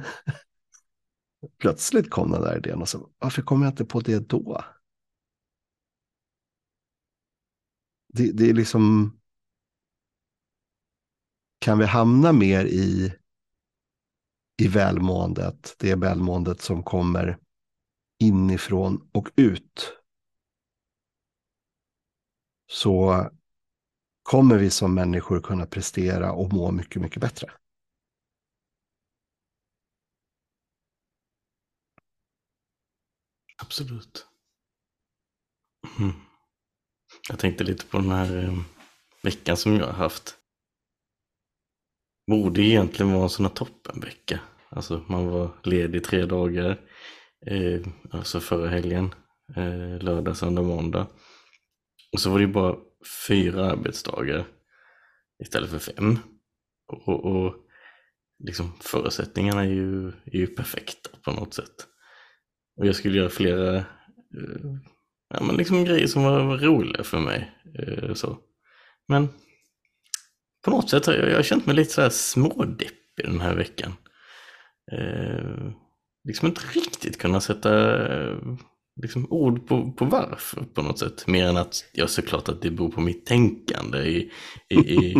plötsligt 1.58 2.10
kom 2.10 2.30
den 2.30 2.42
där 2.42 2.56
idén 2.56 2.80
och 2.80 2.88
så, 2.88 3.10
varför 3.18 3.42
kom 3.42 3.62
jag 3.62 3.72
inte 3.72 3.84
på 3.84 4.00
det 4.00 4.28
då? 4.28 4.64
Det, 8.08 8.32
det 8.32 8.50
är 8.50 8.54
liksom, 8.54 9.12
kan 11.58 11.78
vi 11.78 11.84
hamna 11.84 12.32
mer 12.32 12.64
i, 12.64 13.14
i 14.62 14.68
välmåendet, 14.68 15.74
det 15.78 15.94
välmåendet 15.94 16.60
som 16.60 16.82
kommer 16.82 17.38
inifrån 18.20 19.08
och 19.12 19.28
ut, 19.36 19.98
så 22.70 23.26
kommer 24.22 24.58
vi 24.58 24.70
som 24.70 24.94
människor 24.94 25.40
kunna 25.40 25.66
prestera 25.66 26.32
och 26.32 26.52
må 26.52 26.70
mycket, 26.70 27.02
mycket 27.02 27.20
bättre. 27.20 27.50
Absolut. 33.68 34.26
Mm. 35.98 36.12
Jag 37.28 37.38
tänkte 37.38 37.64
lite 37.64 37.86
på 37.86 37.98
den 37.98 38.10
här 38.10 38.44
eh, 38.44 38.58
veckan 39.22 39.56
som 39.56 39.76
jag 39.76 39.86
har 39.86 39.92
haft. 39.92 40.36
Borde 42.30 42.62
egentligen 42.62 43.12
vara 43.12 43.22
en 43.22 43.30
sån 43.30 43.46
här 43.46 43.52
toppenvecka. 43.52 44.40
Alltså 44.68 45.04
man 45.08 45.26
var 45.26 45.50
ledig 45.62 46.04
tre 46.04 46.26
dagar. 46.26 46.80
Eh, 47.46 47.80
alltså 48.10 48.40
förra 48.40 48.68
helgen. 48.68 49.14
Eh, 49.56 50.02
lördag, 50.02 50.36
söndag, 50.36 50.62
måndag. 50.62 51.06
Och 52.12 52.20
så 52.20 52.30
var 52.30 52.38
det 52.38 52.46
bara 52.46 52.76
fyra 53.28 53.70
arbetsdagar 53.70 54.46
istället 55.42 55.70
för 55.70 55.78
fem. 55.78 56.18
Och, 56.86 57.24
och 57.24 57.54
liksom 58.44 58.72
förutsättningarna 58.80 59.60
är 59.60 59.70
ju, 59.70 60.08
är 60.08 60.38
ju 60.38 60.46
perfekta 60.46 61.10
på 61.24 61.32
något 61.32 61.54
sätt. 61.54 61.88
Och 62.78 62.86
jag 62.86 62.96
skulle 62.96 63.18
göra 63.18 63.28
flera 63.28 63.76
eh, 63.76 63.84
ja, 65.34 65.42
men 65.42 65.56
liksom 65.56 65.84
grejer 65.84 66.06
som 66.06 66.22
var 66.22 66.58
roliga 66.58 67.04
för 67.04 67.20
mig. 67.20 67.52
Eh, 67.78 68.14
så. 68.14 68.38
Men 69.08 69.28
på 70.64 70.70
något 70.70 70.90
sätt 70.90 71.06
har 71.06 71.14
jag, 71.14 71.30
jag 71.30 71.36
har 71.36 71.42
känt 71.42 71.66
mig 71.66 71.76
lite 71.76 71.92
så 71.92 72.02
här 72.02 72.10
smådeppig 72.10 73.24
den 73.24 73.40
här 73.40 73.54
veckan. 73.54 73.92
Eh, 74.92 75.70
liksom 76.28 76.48
inte 76.48 76.60
riktigt 76.72 77.18
kunna 77.18 77.40
sätta 77.40 78.02
eh, 78.12 78.36
liksom 79.02 79.26
ord 79.30 79.68
på, 79.68 79.92
på 79.92 80.04
varför 80.04 80.62
på 80.74 80.82
något 80.82 80.98
sätt. 80.98 81.26
Mer 81.26 81.46
än 81.46 81.56
att 81.56 81.84
jag 81.92 82.10
såklart 82.10 82.48
att 82.48 82.62
det 82.62 82.70
beror 82.70 82.90
på 82.90 83.00
mitt 83.00 83.26
tänkande 83.26 83.98
i, 83.98 84.30
i, 84.68 84.78
i, 84.78 85.16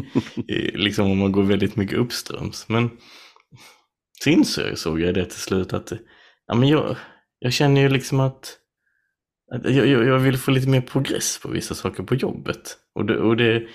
i 0.49 0.71
liksom 0.77 1.11
om 1.11 1.19
man 1.19 1.33
går 1.33 1.43
väldigt 1.43 1.77
mycket 1.77 1.99
uppströms. 1.99 2.69
Men 2.69 2.91
så 4.25 4.31
insåg 4.31 5.01
jag 5.01 5.15
det 5.15 5.25
till 5.25 5.41
slut 5.41 5.73
att 5.73 5.93
ja, 6.47 6.55
men 6.55 6.69
jag, 6.69 6.97
jag 7.39 7.53
känner 7.53 7.81
ju 7.81 7.89
liksom 7.89 8.21
att, 8.21 8.59
att 9.55 9.75
jag, 9.75 9.87
jag, 9.87 10.19
vill 10.19 10.39
få 10.39 10.51
lite 10.51 10.69
mer 10.69 10.81
progress 10.81 11.39
på 11.43 11.49
vissa 11.49 11.75
saker 11.75 12.03
på 12.03 12.15
jobbet. 12.15 12.79
Och 12.95 13.05
det, 13.05 13.19
och 13.19 13.37
det, 13.37 13.69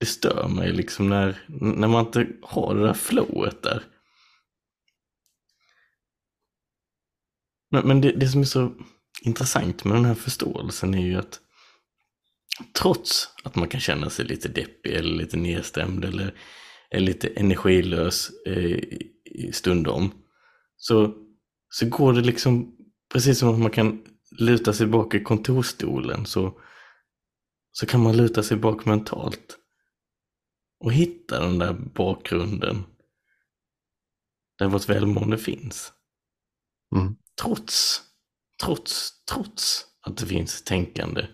det 0.00 0.06
stör 0.06 0.48
mig 0.48 0.72
liksom 0.72 1.08
när, 1.08 1.44
när 1.60 1.88
man 1.88 2.06
inte 2.06 2.26
har 2.42 2.74
det 2.74 2.86
där 2.86 2.94
flowet 2.94 3.62
där. 3.62 3.82
Men, 7.70 7.88
men 7.88 8.00
det, 8.00 8.12
det 8.12 8.28
som 8.28 8.40
är 8.40 8.44
så 8.44 8.72
intressant 9.22 9.84
med 9.84 9.96
den 9.96 10.04
här 10.04 10.14
förståelsen 10.14 10.94
är 10.94 11.06
ju 11.06 11.16
att 11.16 11.40
trots 12.78 13.28
att 13.44 13.56
man 13.56 13.68
kan 13.68 13.80
känna 13.80 14.10
sig 14.10 14.24
lite 14.24 14.48
deppig 14.48 14.92
eller 14.92 15.14
lite 15.14 15.36
nedstämd 15.36 16.04
eller, 16.04 16.34
är 16.90 17.00
lite 17.00 17.28
energilös 17.28 18.30
eh, 18.46 18.78
stundom 19.52 20.12
så, 20.76 21.14
så 21.68 21.88
går 21.88 22.12
det 22.12 22.20
liksom 22.20 22.76
precis 23.12 23.38
som 23.38 23.48
att 23.54 23.60
man 23.60 23.70
kan 23.70 24.04
luta 24.38 24.72
sig 24.72 24.86
bak 24.86 25.14
i 25.14 25.22
kontorstolen 25.22 26.26
så, 26.26 26.60
så 27.72 27.86
kan 27.86 28.00
man 28.02 28.16
luta 28.16 28.42
sig 28.42 28.56
bak 28.56 28.84
mentalt 28.84 29.58
och 30.80 30.92
hitta 30.92 31.40
den 31.40 31.58
där 31.58 31.72
bakgrunden 31.72 32.84
där 34.58 34.68
vårt 34.68 34.88
välmående 34.88 35.38
finns. 35.38 35.92
Mm. 36.96 37.16
Trots, 37.42 38.02
trots, 38.64 39.24
trots 39.24 39.86
att 40.00 40.16
det 40.16 40.26
finns 40.26 40.62
tänkande 40.62 41.26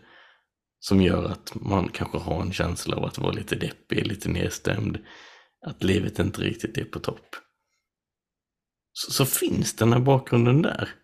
som 0.81 1.03
gör 1.03 1.25
att 1.25 1.55
man 1.55 1.89
kanske 1.89 2.19
har 2.19 2.43
en 2.43 2.53
känsla 2.53 2.97
av 2.97 3.05
att 3.05 3.19
vara 3.19 3.33
lite 3.33 3.57
deppig, 3.57 4.07
lite 4.07 4.29
nedstämd, 4.29 4.99
att 5.67 5.83
livet 5.83 6.19
inte 6.19 6.41
riktigt 6.41 6.79
är 6.79 6.85
på 6.85 6.99
topp. 6.99 7.37
Så, 8.93 9.13
så 9.13 9.27
finns 9.27 9.77
den 9.77 9.93
här 9.93 10.01
bakgrunden 10.01 10.63
där. 10.63 10.95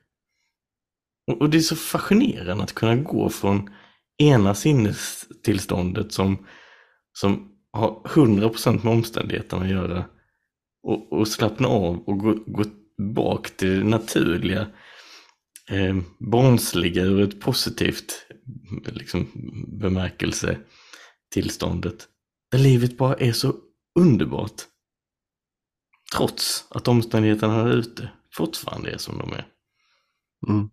Och 1.27 1.51
det 1.51 1.57
är 1.57 1.61
så 1.61 1.77
fascinerande 1.77 2.65
att 2.65 2.75
kunna 2.75 2.97
gå 2.97 3.29
från 3.29 3.71
ena 4.19 4.55
sinnestillståndet 4.55 6.13
som, 6.13 6.47
som 7.13 7.53
har 7.73 8.01
100% 8.05 8.85
med 8.85 8.93
omständigheterna 8.93 9.63
att 9.63 9.71
göra 9.71 10.05
och, 10.83 11.13
och 11.13 11.29
slappna 11.29 11.69
av 11.69 11.99
och 11.99 12.19
gå, 12.19 12.35
gå 12.47 12.65
bak 13.15 13.57
till 13.57 13.79
det 13.79 13.85
naturliga, 13.85 14.67
eh, 15.71 15.97
barnsliga 16.19 17.03
ur 17.03 17.23
ett 17.23 17.41
positivt 17.41 18.27
liksom, 18.87 19.29
bemärkelse 19.81 20.59
tillståndet. 21.31 22.09
Där 22.51 22.59
livet 22.59 22.97
bara 22.97 23.15
är 23.15 23.33
så 23.33 23.55
underbart. 23.99 24.63
Trots 26.17 26.67
att 26.71 26.89
omständigheterna 26.89 27.53
här 27.53 27.73
ute 27.73 28.11
fortfarande 28.33 28.91
är 28.91 28.99
som 28.99 29.19
de 29.19 29.33
är. 29.33 29.47
Mm. 30.49 30.71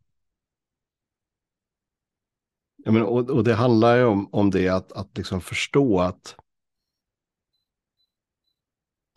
Ja, 2.83 2.91
men, 2.91 3.01
och, 3.01 3.29
och 3.29 3.43
det 3.43 3.53
handlar 3.53 3.97
ju 3.97 4.03
om, 4.03 4.29
om 4.31 4.49
det 4.49 4.69
att, 4.69 4.91
att 4.91 5.17
liksom 5.17 5.41
förstå 5.41 5.99
att, 5.99 6.35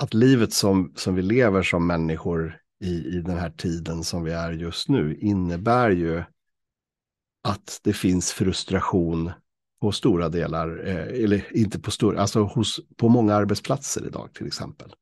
att 0.02 0.14
livet 0.14 0.52
som, 0.52 0.92
som 0.96 1.14
vi 1.14 1.22
lever 1.22 1.62
som 1.62 1.86
människor 1.86 2.60
i, 2.80 3.16
i 3.16 3.20
den 3.20 3.38
här 3.38 3.50
tiden 3.50 4.04
som 4.04 4.24
vi 4.24 4.32
är 4.32 4.52
just 4.52 4.88
nu 4.88 5.16
innebär 5.16 5.90
ju 5.90 6.24
att 7.42 7.80
det 7.82 7.92
finns 7.92 8.32
frustration 8.32 9.32
på 9.80 9.92
stora 9.92 10.28
delar, 10.28 10.86
eh, 10.86 11.24
eller 11.24 11.56
inte 11.56 11.80
på 11.80 11.90
stora, 11.90 12.20
alltså 12.20 12.42
hos, 12.42 12.80
på 12.96 13.08
många 13.08 13.34
arbetsplatser 13.34 14.06
idag 14.06 14.30
till 14.34 14.46
exempel. 14.46 14.94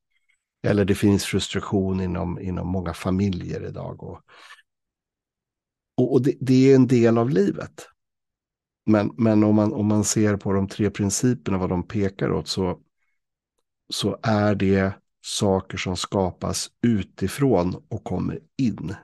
Eller 0.62 0.84
det 0.84 0.94
finns 0.94 1.24
frustration 1.24 2.00
inom, 2.00 2.40
inom 2.40 2.68
många 2.68 2.94
familjer 2.94 3.68
idag. 3.68 4.02
Och, 4.02 4.20
och, 5.96 6.12
och 6.12 6.22
det, 6.22 6.34
det, 6.40 6.70
är 6.70 6.74
en 6.74 6.86
del 6.86 7.18
av 7.18 7.30
livet. 7.30 7.88
Men, 8.86 9.10
men 9.16 9.44
om, 9.44 9.54
man, 9.54 9.72
om 9.72 9.86
man 9.86 10.04
ser 10.04 10.36
på 10.36 10.52
de 10.52 10.68
tre 10.68 10.90
principerna, 10.90 11.58
vad 11.58 11.68
de 11.68 11.82
pekar 11.82 12.32
åt, 12.32 12.48
så, 12.48 12.78
så 13.92 14.18
är 14.22 14.54
det 14.54 14.92
saker 15.24 15.78
som 15.78 15.96
skapas 15.96 16.70
utifrån 16.82 17.82
och 17.88 18.04
kommer 18.04 18.40
in. 18.58 18.94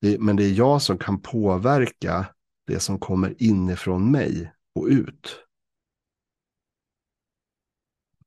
Det, 0.00 0.18
men 0.20 0.36
det 0.36 0.44
är 0.44 0.52
jag 0.52 0.82
som 0.82 0.98
kan 0.98 1.20
påverka 1.20 2.26
det 2.66 2.80
som 2.80 2.98
kommer 2.98 3.42
inifrån 3.42 4.10
mig 4.10 4.52
och 4.74 4.86
ut. 4.86 5.38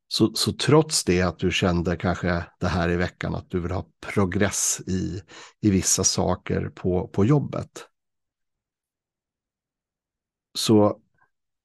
Så, 0.08 0.34
så 0.34 0.54
trots 0.54 1.04
det 1.04 1.22
att 1.22 1.40
du 1.40 1.52
kände 1.52 1.98
kanske 1.98 2.46
det 2.60 2.68
här 2.68 2.90
i 2.90 2.96
veckan 2.96 3.36
att 3.36 3.50
du 3.50 3.60
vill 3.60 3.72
ha 3.72 3.86
progress 4.14 4.82
i, 4.88 5.22
i 5.62 5.70
vissa 5.70 6.04
saker 6.04 6.70
på, 6.70 7.08
på 7.08 7.26
jobbet. 7.26 7.88
Så 10.56 11.00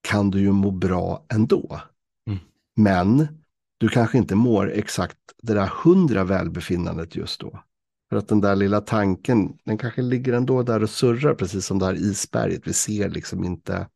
kan 0.01 0.31
du 0.31 0.41
ju 0.41 0.53
må 0.53 0.71
bra 0.71 1.27
ändå. 1.29 1.81
Mm. 2.27 2.39
Men 2.77 3.43
du 3.79 3.89
kanske 3.89 4.19
inte 4.19 4.35
mår 4.35 4.73
exakt 4.73 5.19
det 5.43 5.55
där 5.55 5.67
hundra 5.67 6.25
välbefinnandet 6.25 7.17
just 7.17 7.41
då. 7.41 7.63
För 8.09 8.17
att 8.17 8.29
den 8.29 8.41
där 8.41 8.57
lilla 8.57 8.81
tanken, 8.81 9.59
den 9.65 9.79
kanske 9.79 10.03
ligger 10.03 10.33
ändå 10.33 10.63
där 10.63 10.83
och 10.83 10.91
surrar, 10.91 11.35
precis 11.35 11.67
som 11.67 11.79
det 11.79 11.87
här 11.87 11.95
isberget. 11.95 12.67
Vi 12.67 12.73
ser 12.73 13.09
liksom 13.09 13.45
inte 13.45 13.89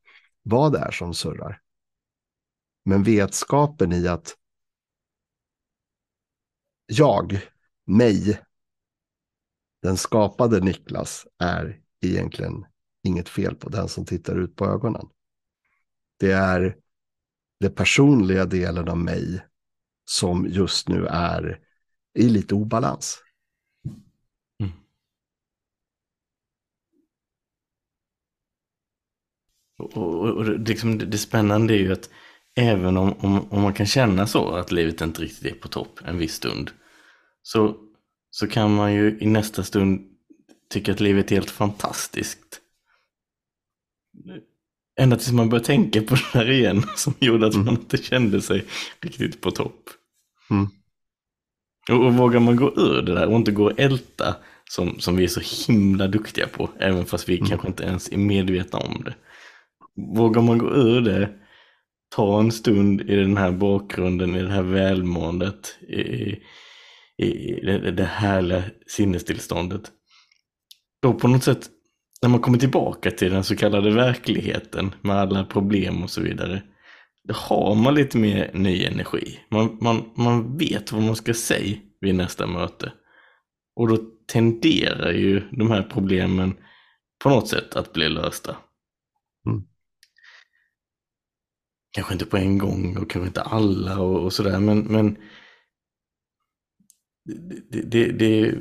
vad 0.42 0.72
det 0.72 0.78
är 0.78 0.90
som 0.90 1.14
surrar. 1.14 1.60
Men 2.84 3.02
vetskapen 3.02 3.92
i 3.92 4.08
att 4.08 4.36
jag, 6.86 7.40
mig, 7.86 8.40
den 9.82 9.96
skapade 9.96 10.60
Niklas 10.60 11.26
är 11.38 11.80
egentligen 12.00 12.64
inget 13.04 13.28
fel 13.28 13.54
på 13.54 13.68
den 13.68 13.88
som 13.88 14.04
tittar 14.04 14.38
ut 14.38 14.56
på 14.56 14.66
ögonen. 14.66 15.08
Det 16.18 16.32
är 16.32 16.76
den 17.60 17.74
personliga 17.74 18.44
delen 18.44 18.88
av 18.88 18.98
mig 18.98 19.44
som 20.04 20.46
just 20.46 20.88
nu 20.88 21.06
är 21.06 21.60
i 22.18 22.28
lite 22.28 22.54
obalans. 22.54 23.18
Mm. 24.60 24.72
Och, 29.78 29.96
och, 29.96 30.30
och 30.30 30.58
liksom 30.58 30.98
det, 30.98 31.06
det 31.06 31.18
spännande 31.18 31.74
är 31.74 31.78
ju 31.78 31.92
att 31.92 32.10
även 32.54 32.96
om, 32.96 33.12
om, 33.12 33.52
om 33.52 33.62
man 33.62 33.74
kan 33.74 33.86
känna 33.86 34.26
så 34.26 34.54
att 34.54 34.72
livet 34.72 35.00
inte 35.00 35.22
riktigt 35.22 35.52
är 35.52 35.58
på 35.58 35.68
topp 35.68 36.00
en 36.04 36.18
viss 36.18 36.34
stund 36.34 36.70
så, 37.42 37.76
så 38.30 38.46
kan 38.46 38.74
man 38.74 38.94
ju 38.94 39.18
i 39.20 39.26
nästa 39.26 39.62
stund 39.62 40.10
tycka 40.70 40.92
att 40.92 41.00
livet 41.00 41.30
är 41.30 41.34
helt 41.34 41.50
fantastiskt. 41.50 42.60
Ända 45.00 45.16
tills 45.16 45.32
man 45.32 45.48
börjar 45.48 45.64
tänka 45.64 46.02
på 46.02 46.14
det 46.14 46.38
här 46.38 46.50
igen 46.50 46.82
som 46.96 47.14
gjorde 47.20 47.46
att 47.46 47.54
man 47.54 47.68
Mm. 47.68 47.74
inte 47.80 47.96
kände 47.96 48.40
sig 48.42 48.64
riktigt 49.00 49.40
på 49.40 49.50
topp. 49.50 49.90
Mm. 50.50 50.68
Och, 51.90 52.06
och 52.06 52.14
vågar 52.14 52.40
man 52.40 52.56
gå 52.56 52.72
ur 52.76 53.02
det 53.02 53.14
där 53.14 53.26
och 53.26 53.36
inte 53.36 53.52
gå 53.52 53.64
och 53.64 53.80
älta 53.80 54.36
som, 54.70 55.00
som 55.00 55.16
vi 55.16 55.24
är 55.24 55.28
så 55.28 55.72
himla 55.72 56.06
duktiga 56.06 56.46
på, 56.48 56.70
även 56.78 57.06
fast 57.06 57.28
vi 57.28 57.36
Mm. 57.36 57.48
kanske 57.48 57.68
inte 57.68 57.84
ens 57.84 58.12
är 58.12 58.16
medvetna 58.16 58.78
om 58.78 59.02
det. 59.04 59.14
Vågar 60.16 60.42
man 60.42 60.58
gå 60.58 60.74
ur 60.74 61.00
det, 61.00 61.30
ta 62.16 62.40
en 62.40 62.52
stund 62.52 63.00
i 63.00 63.16
den 63.16 63.36
här 63.36 63.52
bakgrunden, 63.52 64.36
i 64.36 64.42
det 64.42 64.50
här 64.50 64.62
välmåendet, 64.62 65.78
i, 65.88 66.02
i, 67.18 67.26
i 67.26 67.60
det, 67.64 67.90
det 67.90 68.04
härliga 68.04 68.62
sinnestillståndet. 68.86 69.82
Då 71.02 71.14
på 71.14 71.28
något 71.28 71.44
sätt, 71.44 71.70
när 72.22 72.28
man 72.28 72.40
kommer 72.40 72.58
tillbaka 72.58 73.10
till 73.10 73.32
den 73.32 73.44
så 73.44 73.56
kallade 73.56 73.90
verkligheten 73.90 74.94
med 75.00 75.16
alla 75.16 75.44
problem 75.44 76.02
och 76.02 76.10
så 76.10 76.20
vidare, 76.20 76.62
då 77.28 77.34
har 77.34 77.74
man 77.74 77.94
lite 77.94 78.18
mer 78.18 78.50
ny 78.54 78.84
energi. 78.84 79.40
Man, 79.50 79.78
man, 79.80 80.12
man 80.16 80.56
vet 80.56 80.92
vad 80.92 81.02
man 81.02 81.16
ska 81.16 81.34
säga 81.34 81.76
vid 82.00 82.14
nästa 82.14 82.46
möte. 82.46 82.92
Och 83.76 83.88
då 83.88 83.98
tenderar 84.26 85.12
ju 85.12 85.42
de 85.50 85.70
här 85.70 85.82
problemen 85.82 86.54
på 87.22 87.28
något 87.28 87.48
sätt 87.48 87.76
att 87.76 87.92
bli 87.92 88.08
lösta. 88.08 88.56
Mm. 89.46 89.62
Kanske 91.90 92.12
inte 92.12 92.26
på 92.26 92.36
en 92.36 92.58
gång 92.58 92.96
och 92.96 93.10
kanske 93.10 93.26
inte 93.26 93.42
alla 93.42 94.00
och, 94.00 94.24
och 94.24 94.32
sådär, 94.32 94.60
men, 94.60 94.78
men 94.78 95.16
det, 97.70 97.82
det, 97.82 98.12
det 98.12 98.54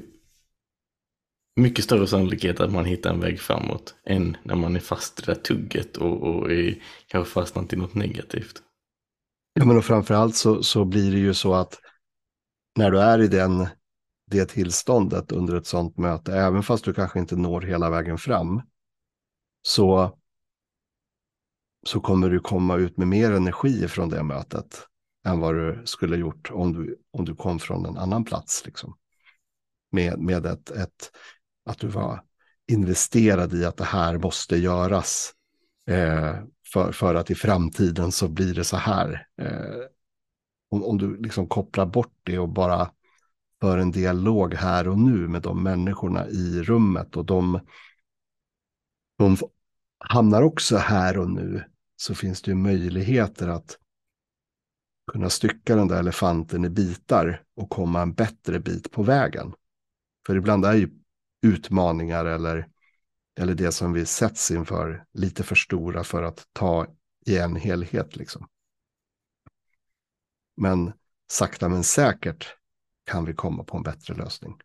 mycket 1.56 1.86
större 1.86 2.08
sannolikhet 2.08 2.60
att 2.60 2.72
man 2.72 2.86
hittar 2.86 3.10
en 3.10 3.20
väg 3.20 3.40
framåt 3.40 3.96
än 4.06 4.38
när 4.44 4.56
man 4.56 4.76
är 4.76 4.80
fast 4.80 5.20
i 5.20 5.24
det 5.26 5.34
där 5.34 5.42
tugget 5.42 5.98
och, 5.98 6.24
och 6.24 6.52
är 6.52 6.84
kanske 7.08 7.34
fastnat 7.34 7.74
i 7.74 7.76
något 7.76 7.96
negativt. 7.96 8.62
Ja, 9.54 9.66
men 9.66 9.78
och 9.78 9.86
framförallt 9.86 10.36
så, 10.36 10.64
så 10.64 10.86
blir 10.86 11.12
det 11.12 11.18
ju 11.18 11.34
så 11.34 11.54
att 11.54 11.80
när 12.76 12.92
du 12.92 13.02
är 13.02 13.22
i 13.22 13.28
den, 13.28 13.68
det 14.32 14.46
tillståndet 14.46 15.32
under 15.32 15.56
ett 15.56 15.68
sånt 15.68 15.98
möte, 15.98 16.34
även 16.34 16.64
fast 16.64 16.86
du 16.86 16.94
kanske 16.94 17.20
inte 17.20 17.36
når 17.36 17.62
hela 17.62 17.90
vägen 17.90 18.18
fram, 18.18 18.62
så, 19.62 20.18
så 21.86 22.00
kommer 22.00 22.30
du 22.30 22.40
komma 22.40 22.76
ut 22.76 22.98
med 22.98 23.08
mer 23.08 23.32
energi 23.32 23.88
från 23.88 24.10
det 24.10 24.24
mötet 24.24 24.88
än 25.26 25.40
vad 25.40 25.56
du 25.56 25.82
skulle 25.86 26.18
gjort 26.18 26.52
om 26.52 26.74
du, 26.74 26.98
om 27.12 27.26
du 27.26 27.36
kom 27.36 27.60
från 27.60 27.86
en 27.86 27.98
annan 27.98 28.24
plats. 28.24 28.66
Liksom. 28.66 28.98
Med, 29.92 30.20
med 30.20 30.46
ett, 30.46 30.72
ett, 30.72 31.12
att 31.66 31.80
du 31.80 31.88
var 31.88 32.24
investerad 32.72 33.54
i 33.54 33.66
att 33.66 33.78
det 33.78 33.84
här 33.84 34.18
måste 34.18 34.58
göras. 34.58 35.34
Eh, 35.90 36.36
för, 36.74 36.92
för 36.92 37.16
att 37.16 37.32
i 37.32 37.36
framtiden 37.36 38.12
så 38.12 38.28
blir 38.28 38.54
det 38.54 38.64
så 38.64 38.78
här. 38.78 39.28
Eh, 39.42 39.86
om, 40.70 40.84
om 40.84 40.98
du 40.98 41.18
liksom 41.18 41.48
kopplar 41.48 41.86
bort 41.86 42.20
det 42.24 42.40
och 42.40 42.50
bara 42.50 42.92
för 43.62 43.78
en 43.78 43.92
dialog 43.92 44.54
här 44.54 44.88
och 44.88 44.98
nu 44.98 45.28
med 45.28 45.42
de 45.42 45.64
människorna 45.64 46.28
i 46.28 46.62
rummet 46.64 47.18
och 47.18 47.26
de, 47.26 47.60
de 49.18 49.38
hamnar 50.00 50.42
också 50.42 50.78
här 50.78 51.18
och 51.18 51.30
nu 51.30 51.64
så 51.96 52.16
finns 52.16 52.42
det 52.42 52.52
ju 52.52 52.56
möjligheter 52.56 53.48
att 53.48 53.78
kunna 55.12 55.30
stycka 55.30 55.76
den 55.76 55.88
där 55.88 56.00
elefanten 56.00 56.66
i 56.66 56.70
bitar 56.70 57.44
och 57.56 57.70
komma 57.70 58.02
en 58.02 58.14
bättre 58.14 58.60
bit 58.60 58.92
på 58.92 59.04
vägen. 59.04 59.54
För 60.28 60.36
ibland 60.36 60.66
är 60.66 60.74
ju 60.74 60.90
utmaningar 61.44 62.26
eller, 62.26 62.68
eller 63.40 63.54
det 63.54 63.72
som 63.72 63.94
vi 63.94 64.06
sätts 64.06 64.52
inför 64.52 65.06
lite 65.14 65.44
för 65.44 65.56
stora 65.56 66.04
för 66.04 66.24
att 66.24 66.48
ta 66.54 66.88
i 67.26 67.38
en 67.38 67.56
helhet. 67.56 68.16
Liksom. 68.16 68.48
Men 70.58 70.94
sakta 71.32 71.70
men 71.70 71.84
säkert 71.84 72.56
kan 73.06 73.26
vi 73.26 73.34
komma 73.34 73.64
på 73.64 73.78
en 73.78 73.84
bättre 73.84 74.14
lösning. 74.14 74.56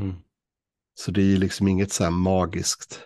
Mm. 0.00 0.14
Så 0.94 1.10
det 1.10 1.22
är 1.22 1.36
liksom 1.36 1.68
inget 1.68 1.92
så 1.92 2.04
här 2.04 2.10
magiskt, 2.10 3.00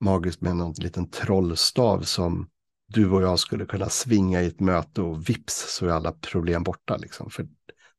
magiskt 0.00 0.40
med 0.40 0.56
någon 0.56 0.72
liten 0.72 1.10
trollstav 1.10 2.02
som 2.02 2.48
du 2.86 3.10
och 3.10 3.22
jag 3.22 3.38
skulle 3.38 3.66
kunna 3.66 3.88
svinga 3.88 4.42
i 4.42 4.46
ett 4.46 4.60
möte 4.60 5.02
och 5.02 5.28
vips 5.28 5.76
så 5.76 5.86
är 5.86 5.90
alla 5.90 6.12
problem 6.12 6.62
borta. 6.62 6.96
Liksom. 6.96 7.30
För 7.30 7.48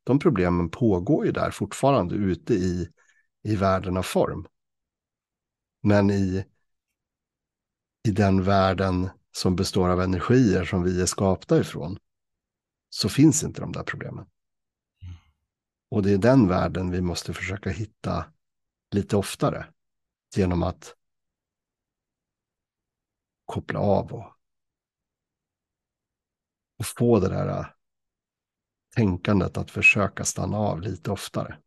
de 0.04 0.20
problemen 0.20 0.70
pågår 0.70 1.26
ju 1.26 1.32
där 1.32 1.52
fortfarande 1.52 2.16
ute 2.16 2.54
i, 2.54 2.90
i 3.48 3.56
världen 3.56 3.98
av 3.98 4.04
form. 4.04 4.48
Men 5.82 6.10
i, 6.10 6.46
i 8.08 8.12
den 8.12 8.44
världen 8.44 9.10
som 9.32 9.56
består 9.56 9.90
av 9.90 10.02
energier 10.02 10.66
som 10.66 10.84
vi 10.84 11.02
är 11.02 11.06
skapta 11.06 11.60
ifrån 11.60 12.00
så 12.90 13.10
finns 13.10 13.44
inte 13.44 13.62
de 13.62 13.72
där 13.72 13.84
problemen. 13.84 14.26
Och 15.90 16.04
det 16.04 16.14
är 16.14 16.18
den 16.18 16.48
världen 16.48 16.92
vi 16.92 17.02
måste 17.02 17.34
försöka 17.34 17.70
hitta 17.70 18.26
lite 18.92 19.18
oftare 19.18 19.74
genom 20.36 20.64
att 20.64 20.96
koppla 23.46 23.80
av 23.80 24.14
och, 24.14 24.34
och 26.80 26.86
få 26.86 27.20
det 27.20 27.30
där 27.30 27.60
äh, 27.60 27.66
tänkandet 28.96 29.58
att 29.58 29.72
försöka 29.72 30.26
stanna 30.26 30.58
av 30.58 30.82
lite 30.82 31.12
oftare. 31.12 31.58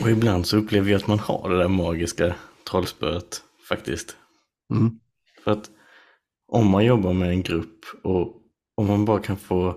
Och 0.00 0.10
ibland 0.10 0.46
så 0.46 0.56
upplever 0.56 0.90
jag 0.90 0.98
att 0.98 1.06
man 1.06 1.18
har 1.18 1.50
det 1.50 1.58
där 1.58 1.68
magiska 1.68 2.34
trollspöet 2.70 3.42
faktiskt. 3.68 4.16
Mm. 4.74 5.00
För 5.44 5.50
att 5.50 5.70
om 6.48 6.70
man 6.70 6.84
jobbar 6.84 7.12
med 7.12 7.28
en 7.28 7.42
grupp 7.42 7.84
och 8.02 8.42
om 8.76 8.86
man 8.86 9.04
bara 9.04 9.20
kan 9.20 9.36
få, 9.36 9.76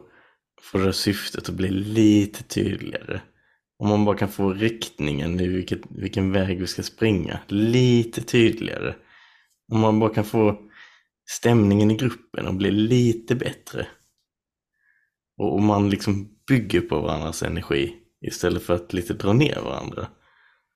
få 0.62 0.78
det 0.78 0.84
där 0.84 0.92
syftet 0.92 1.50
att 1.50 1.56
bli 1.56 1.70
lite 1.70 2.44
tydligare. 2.44 3.22
Om 3.80 3.90
man 3.90 4.06
bara 4.06 4.18
kan 4.18 4.30
få 4.30 4.54
riktningen 4.54 5.40
i 5.40 5.48
vilket, 5.48 5.82
vilken 5.90 6.32
väg 6.32 6.60
vi 6.60 6.68
ska 6.68 6.84
springa 6.84 7.40
lite 7.48 8.22
tydligare. 8.22 8.96
Om 9.74 9.80
man 9.80 10.00
bara 10.00 10.14
kan 10.14 10.26
få 10.26 10.62
stämningen 11.30 11.92
i 11.92 11.98
gruppen 11.98 12.48
att 12.48 12.56
bli 12.56 12.72
lite 12.72 13.36
bättre. 13.36 13.88
Och 15.38 15.56
om 15.56 15.66
man 15.66 15.90
liksom 15.90 16.30
bygger 16.48 16.82
på 16.82 17.00
varandras 17.00 17.44
energi 17.44 18.07
istället 18.22 18.64
för 18.64 18.74
att 18.74 18.94
lite 18.94 19.14
dra 19.14 19.34
ner 19.34 19.62
varandra. 19.62 20.08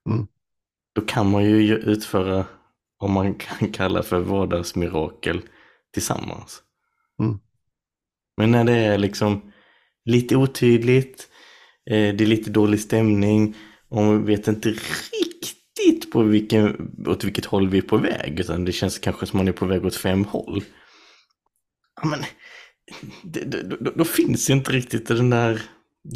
Mm. 0.10 0.28
Då 0.96 1.02
kan 1.02 1.32
man 1.32 1.44
ju 1.44 1.76
utföra 1.76 2.46
vad 3.00 3.10
man 3.10 3.34
kan 3.34 3.72
kalla 3.74 4.04
för 4.04 4.20
vardagsmirakel 4.20 5.42
tillsammans. 5.94 6.62
Mm. 7.20 7.40
Men 8.38 8.52
när 8.52 8.64
det 8.64 8.78
är 8.78 8.98
liksom 8.98 9.52
lite 10.06 10.36
otydligt, 10.36 11.30
eh, 11.90 12.16
det 12.16 12.24
är 12.24 12.28
lite 12.28 12.50
dålig 12.50 12.80
stämning 12.80 13.56
och 13.90 14.04
man 14.04 14.26
vet 14.26 14.48
inte 14.48 14.70
riktigt 14.70 16.12
på 16.12 16.24
vilken, 16.24 16.92
åt 17.08 17.24
vilket 17.24 17.46
håll 17.46 17.70
vi 17.70 17.78
är 17.78 17.82
på 17.82 17.98
väg 17.98 18.40
utan 18.40 18.66
det 18.66 18.72
känns 18.72 19.00
kanske 19.00 19.26
som 19.26 19.38
man 19.38 19.48
är 19.48 19.52
på 19.52 19.66
väg 19.66 19.86
åt 19.86 19.96
fem 19.96 20.26
håll. 20.26 20.64
ja 22.02 22.08
men, 22.08 22.20
det, 23.24 23.46
då, 23.64 23.92
då, 23.96 24.06
finns 24.06 24.50
ju 24.50 24.54
inte 24.54 24.72
riktigt 24.72 25.08
den 25.08 25.30
där, 25.30 25.62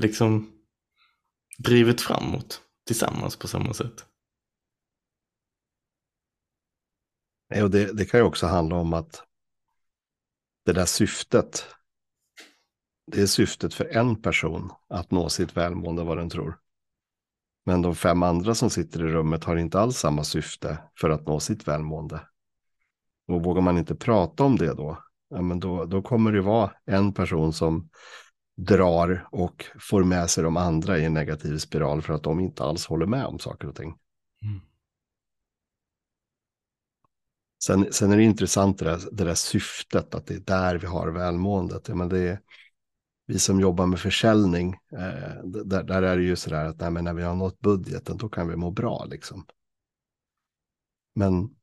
liksom, 0.01 0.54
drivit 1.57 2.01
framåt 2.01 2.61
tillsammans 2.87 3.35
på 3.35 3.47
samma 3.47 3.73
sätt. 3.73 4.05
Och 7.63 7.71
det, 7.71 7.97
det 7.97 8.05
kan 8.05 8.19
ju 8.19 8.25
också 8.25 8.47
handla 8.47 8.75
om 8.75 8.93
att 8.93 9.23
det 10.65 10.73
där 10.73 10.85
syftet, 10.85 11.65
det 13.11 13.21
är 13.21 13.25
syftet 13.25 13.73
för 13.73 13.85
en 13.85 14.21
person 14.21 14.71
att 14.89 15.11
nå 15.11 15.29
sitt 15.29 15.57
välmående 15.57 16.03
vad 16.03 16.17
den 16.17 16.29
tror. 16.29 16.59
Men 17.65 17.81
de 17.81 17.95
fem 17.95 18.23
andra 18.23 18.55
som 18.55 18.69
sitter 18.69 18.99
i 18.99 19.11
rummet 19.11 19.43
har 19.43 19.55
inte 19.55 19.79
alls 19.79 19.97
samma 19.97 20.23
syfte 20.23 20.77
för 20.99 21.09
att 21.09 21.27
nå 21.27 21.39
sitt 21.39 21.67
välmående. 21.67 22.27
Och 23.27 23.43
vågar 23.43 23.61
man 23.61 23.77
inte 23.77 23.95
prata 23.95 24.43
om 24.43 24.57
det 24.57 24.73
då, 24.73 25.03
ja, 25.29 25.41
men 25.41 25.59
då, 25.59 25.85
då 25.85 26.01
kommer 26.01 26.31
det 26.31 26.41
vara 26.41 26.71
en 26.85 27.13
person 27.13 27.53
som 27.53 27.89
drar 28.55 29.27
och 29.31 29.65
får 29.79 30.03
med 30.03 30.29
sig 30.29 30.43
de 30.43 30.57
andra 30.57 30.97
i 30.97 31.05
en 31.05 31.13
negativ 31.13 31.57
spiral 31.57 32.01
för 32.01 32.13
att 32.13 32.23
de 32.23 32.39
inte 32.39 32.63
alls 32.63 32.85
håller 32.85 33.05
med 33.05 33.25
om 33.25 33.39
saker 33.39 33.67
och 33.67 33.75
ting. 33.75 33.95
Mm. 34.41 34.61
Sen, 37.63 37.87
sen 37.91 38.11
är 38.11 38.17
det 38.17 38.23
intressant 38.23 38.79
det 38.79 38.85
där, 38.85 38.99
det 39.11 39.23
där 39.23 39.35
syftet, 39.35 40.15
att 40.15 40.27
det 40.27 40.33
är 40.33 40.39
där 40.39 40.75
vi 40.77 40.87
har 40.87 41.07
välmåendet. 41.07 41.87
Ja, 41.87 41.95
men 41.95 42.09
det 42.09 42.19
är, 42.19 42.39
vi 43.25 43.39
som 43.39 43.59
jobbar 43.59 43.85
med 43.85 43.99
försäljning, 43.99 44.73
eh, 44.91 45.43
där, 45.43 45.83
där, 45.83 46.01
är 46.01 46.17
det 46.17 46.23
ju 46.23 46.35
så 46.35 46.49
där 46.49 46.65
att 46.65 46.79
nej, 46.79 47.03
när 47.03 47.13
vi 47.13 47.23
har 47.23 47.35
nått 47.35 47.59
budgeten, 47.59 48.17
då 48.17 48.29
kan 48.29 48.47
vi 48.47 48.55
må 48.55 48.71
bra. 48.71 49.05
Liksom. 49.05 49.45
Men 51.15 51.55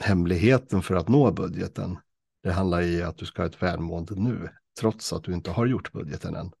hemligheten 0.00 0.82
för 0.82 0.94
att 0.94 1.08
nå 1.08 1.32
budgeten, 1.32 1.98
det 2.42 2.52
handlar 2.52 2.82
i 2.82 3.02
att 3.02 3.16
du 3.16 3.26
ska 3.26 3.42
ha 3.42 3.48
ett 3.48 3.62
välmående 3.62 4.14
nu, 4.14 4.48
trots 4.80 5.12
att 5.12 5.24
du 5.24 5.34
inte 5.34 5.50
har 5.50 5.66
gjort 5.66 5.92
budgeten 5.92 6.36
än. 6.36 6.52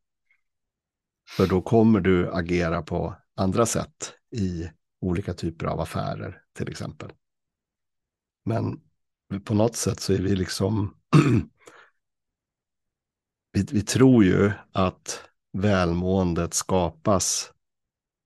För 1.36 1.46
då 1.46 1.62
kommer 1.62 2.00
du 2.00 2.32
agera 2.32 2.82
på 2.82 3.14
andra 3.34 3.66
sätt 3.66 4.14
i 4.36 4.70
olika 5.00 5.34
typer 5.34 5.66
av 5.66 5.80
affärer, 5.80 6.42
till 6.52 6.68
exempel. 6.68 7.12
Men 8.44 8.80
på 9.44 9.54
något 9.54 9.76
sätt 9.76 10.00
så 10.00 10.12
är 10.12 10.18
vi 10.18 10.36
liksom, 10.36 10.96
vi, 13.52 13.62
vi 13.72 13.82
tror 13.82 14.24
ju 14.24 14.52
att 14.72 15.24
välmåendet 15.52 16.54
skapas 16.54 17.52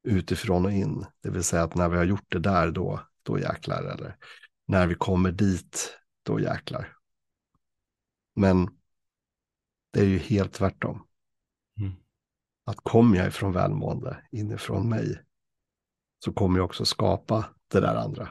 utifrån 0.04 0.64
och 0.64 0.72
in. 0.72 1.06
Det 1.22 1.30
vill 1.30 1.44
säga 1.44 1.62
att 1.62 1.74
när 1.74 1.88
vi 1.88 1.96
har 1.96 2.04
gjort 2.04 2.32
det 2.32 2.38
där, 2.38 2.70
då, 2.70 3.00
då 3.22 3.38
jäklar. 3.38 3.82
Eller 3.82 4.16
när 4.66 4.86
vi 4.86 4.94
kommer 4.94 5.32
dit, 5.32 5.98
då 6.22 6.40
jäklar. 6.40 6.96
Men 8.36 8.68
det 9.94 10.00
är 10.00 10.04
ju 10.04 10.18
helt 10.18 10.52
tvärtom. 10.52 11.06
Mm. 11.80 11.92
Att 12.66 12.76
kommer 12.76 13.16
jag 13.16 13.28
ifrån 13.28 13.52
välmående 13.52 14.16
inifrån 14.32 14.88
mig 14.88 15.22
så 16.24 16.32
kommer 16.32 16.58
jag 16.58 16.64
också 16.64 16.84
skapa 16.84 17.44
det 17.72 17.80
där 17.80 17.94
andra. 17.94 18.28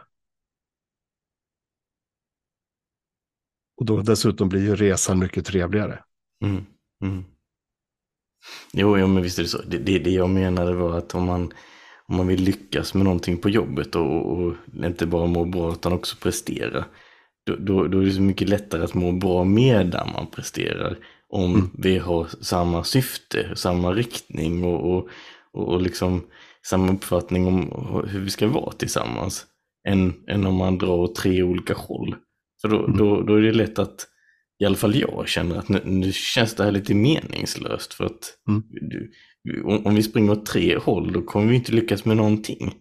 Och 3.78 3.86
då 3.86 4.02
dessutom 4.02 4.50
blir 4.50 4.62
ju 4.62 4.76
resan 4.76 5.20
mycket 5.20 5.46
trevligare. 5.46 6.04
Mm. 6.46 6.66
Mm. 7.04 7.24
Jo, 8.74 8.98
jo, 8.98 9.08
men 9.08 9.24
visst 9.24 9.40
är 9.40 9.44
det 9.44 9.50
så. 9.50 9.62
Det, 9.62 9.78
det, 9.78 10.00
det 10.00 10.12
jag 10.12 10.30
menade 10.30 10.74
var 10.74 10.98
att 10.98 11.16
om 11.16 11.26
man, 11.26 11.54
om 12.06 12.16
man 12.16 12.28
vill 12.28 12.44
lyckas 12.44 12.94
med 12.94 13.04
någonting 13.04 13.38
på 13.38 13.50
jobbet 13.50 13.96
och, 13.96 14.32
och 14.32 14.56
inte 14.74 15.08
bara 15.08 15.26
må 15.26 15.46
bra 15.46 15.72
utan 15.72 15.94
också 15.94 16.18
prestera. 16.18 16.86
Då, 17.46 17.56
då, 17.56 17.88
då, 17.88 18.00
är 18.00 18.06
det 18.06 18.12
så 18.12 18.22
mycket 18.22 18.50
lättare 18.50 18.84
att 18.84 18.94
må 18.94 19.12
bra 19.12 19.44
medan 19.44 20.12
man 20.12 20.28
presterar. 20.28 20.98
Om 21.34 21.54
mm. 21.54 21.70
vi 21.74 21.98
har 21.98 22.28
samma 22.42 22.84
syfte, 22.84 23.56
samma 23.56 23.94
riktning 23.94 24.64
och, 24.64 24.98
och, 24.98 25.10
och, 25.54 25.82
liksom 25.82 26.22
samma 26.68 26.94
uppfattning 26.94 27.48
om 27.48 27.62
hur 28.08 28.20
vi 28.20 28.30
ska 28.30 28.48
vara 28.48 28.72
tillsammans. 28.72 29.46
Än, 29.88 30.14
än 30.28 30.46
om 30.46 30.56
man 30.56 30.78
drar 30.78 30.98
åt 30.98 31.16
tre 31.16 31.44
olika 31.44 31.74
håll. 31.74 32.16
För 32.62 32.68
då, 32.68 32.86
mm. 32.86 32.98
då, 32.98 33.22
då 33.22 33.36
är 33.36 33.42
det 33.42 33.52
lätt 33.52 33.80
att 33.80 34.08
i 34.60 34.66
alla 34.66 34.76
fall 34.76 34.96
jag 34.96 35.28
känner 35.28 35.56
att 35.56 35.70
nu, 35.70 35.82
nu 35.86 36.12
känns 36.12 36.56
det 36.56 36.64
här 36.64 36.72
lite 36.72 36.94
meningslöst 36.94 37.94
för 37.94 38.06
att 38.06 38.38
mm. 38.48 38.64
du, 38.72 39.12
om, 39.64 39.86
om, 39.86 39.96
vi 39.96 40.04
springer 40.04 40.32
åt 40.32 40.46
tre 40.46 40.78
håll 40.78 41.14
då 41.14 41.22
kommer 41.22 41.48
vi 41.48 41.56
inte 41.56 41.72
lyckas 41.72 42.06
med 42.06 42.18
någonting. 42.18 42.74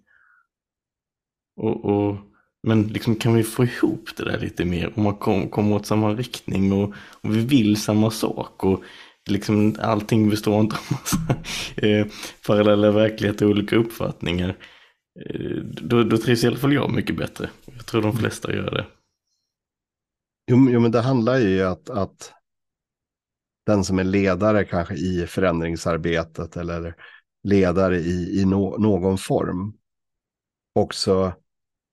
Och, 1.57 1.85
och, 1.85 2.17
men 2.62 2.83
liksom 2.83 3.16
kan 3.16 3.35
vi 3.35 3.42
få 3.42 3.64
ihop 3.64 4.16
det 4.16 4.25
där 4.25 4.38
lite 4.38 4.64
mer 4.64 4.92
om 4.96 5.03
man 5.03 5.16
kommer 5.16 5.48
kom 5.48 5.72
åt 5.72 5.87
samma 5.87 6.14
riktning 6.14 6.72
och, 6.72 6.94
och, 7.20 7.37
vi 7.37 7.44
vill 7.44 7.83
samma 7.83 8.11
sak 8.11 8.64
och 8.64 8.83
liksom 9.31 9.77
allting 9.81 10.31
består 10.31 10.61
inte 10.61 10.77
av 10.77 10.83
massa 10.90 11.42
eh, 11.87 12.07
parallella 12.46 12.90
verkligheter 12.90 13.44
och 13.44 13.51
olika 13.51 13.77
uppfattningar. 13.77 14.57
Eh, 15.20 15.57
då, 15.62 16.03
då 16.03 16.16
trivs 16.16 16.44
i 16.44 16.46
alla 16.46 16.57
fall 16.57 16.72
jag 16.72 16.90
mycket 16.90 17.16
bättre. 17.16 17.51
Jag 17.64 17.87
tror 17.87 18.03
de 18.03 18.16
flesta 18.16 18.55
gör 18.55 18.70
det. 18.70 18.87
Jo, 20.51 20.68
jo, 20.70 20.81
men 20.81 20.90
det 20.90 21.01
handlar 21.01 21.38
ju 21.38 21.62
att, 21.62 21.90
att 21.90 22.33
den 23.66 23.85
som 23.85 23.98
är 23.98 24.05
ledare 24.05 24.64
kanske 24.64 24.94
i 24.94 25.27
förändringsarbetet 25.27 26.57
eller 26.57 26.94
ledare 27.48 27.98
i, 27.98 28.40
i 28.40 28.44
no, 28.44 28.79
någon 28.79 29.18
form 29.18 29.79
också 30.75 31.33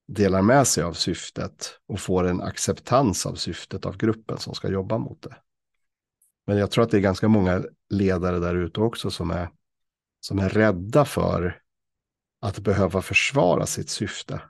delar 0.10 0.42
med 0.42 0.68
sig 0.68 0.84
av 0.84 0.94
syftet 0.94 1.80
och 1.88 2.00
får 2.00 2.28
en 2.28 2.42
acceptans 2.42 3.26
av 3.26 3.36
syftet 3.36 3.86
av 3.86 3.98
gruppen 3.98 4.38
som 4.38 4.54
ska 4.54 4.70
jobba 4.70 4.98
mot 4.98 5.22
det. 5.22 5.36
Men 6.48 6.58
jag 6.58 6.72
tror 6.72 6.84
att 6.84 6.92
det 6.92 6.98
är 6.98 7.02
ganska 7.02 7.28
många 7.28 7.64
ledare 7.90 8.40
där 8.40 8.56
ute 8.56 8.80
också 8.80 9.12
som 9.12 9.32
är, 9.32 9.50
som 10.20 10.40
är 10.40 10.50
rädda 10.50 11.06
för 11.06 11.62
att 12.42 12.60
behöva 12.60 13.02
försvara 13.02 13.66
sitt 13.66 13.90
syfte. 13.90 14.42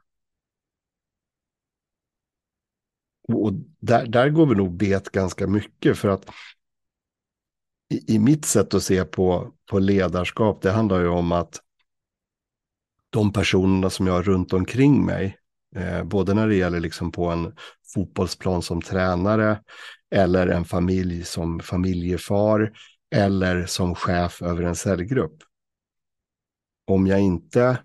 Och 3.28 3.54
där, 3.80 4.08
där 4.08 4.30
går 4.30 4.46
vi 4.46 4.56
nog 4.56 4.78
bet 4.78 5.10
ganska 5.10 5.48
mycket 5.48 5.98
för 5.98 6.10
att 6.10 6.30
i, 7.90 8.16
i 8.16 8.20
mitt 8.20 8.46
sätt 8.46 8.74
att 8.74 8.84
se 8.84 9.06
på, 9.06 9.54
på 9.70 9.80
ledarskap, 9.80 10.62
det 10.62 10.72
handlar 10.72 11.00
ju 11.00 11.08
om 11.08 11.32
att 11.32 11.62
de 13.10 13.34
personerna 13.34 13.90
som 13.90 14.08
jag 14.08 14.14
har 14.14 14.24
runt 14.24 14.54
omkring 14.54 15.06
mig, 15.06 15.39
eh, 15.76 16.04
både 16.04 16.34
när 16.34 16.48
det 16.48 16.56
gäller 16.56 16.80
liksom 16.80 17.12
på 17.12 17.26
en 17.26 17.56
fotbollsplan 17.94 18.62
som 18.62 18.82
tränare 18.82 19.62
eller 20.12 20.48
en 20.48 20.66
familj 20.66 21.24
som 21.24 21.60
familjefar 21.60 22.72
eller 23.16 23.66
som 23.66 23.96
chef 23.96 24.42
över 24.42 24.64
en 24.64 24.76
cellgrupp. 24.76 25.44
Om 26.88 27.08
jag 27.08 27.20
inte 27.20 27.84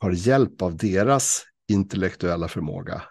har 0.00 0.10
hjälp 0.10 0.62
av 0.62 0.76
deras 0.76 1.44
intellektuella 1.68 2.48
förmåga 2.48 3.02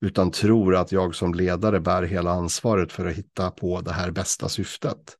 utan 0.00 0.30
tror 0.30 0.76
att 0.76 0.92
jag 0.92 1.14
som 1.14 1.34
ledare 1.34 1.80
bär 1.80 2.02
hela 2.02 2.30
ansvaret 2.30 2.92
för 2.92 3.06
att 3.06 3.16
hitta 3.16 3.50
på 3.50 3.80
det 3.80 3.92
här 3.92 4.10
bästa 4.10 4.48
syftet, 4.48 5.16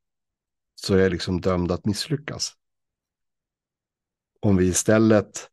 så 0.75 0.95
är 0.95 0.99
jag 0.99 1.13
liksom 1.13 1.41
dömd 1.41 1.73
att 1.73 1.87
misslyckas. 1.87 2.53
Om 4.41 4.57
vi 4.57 4.67
istället 4.67 5.51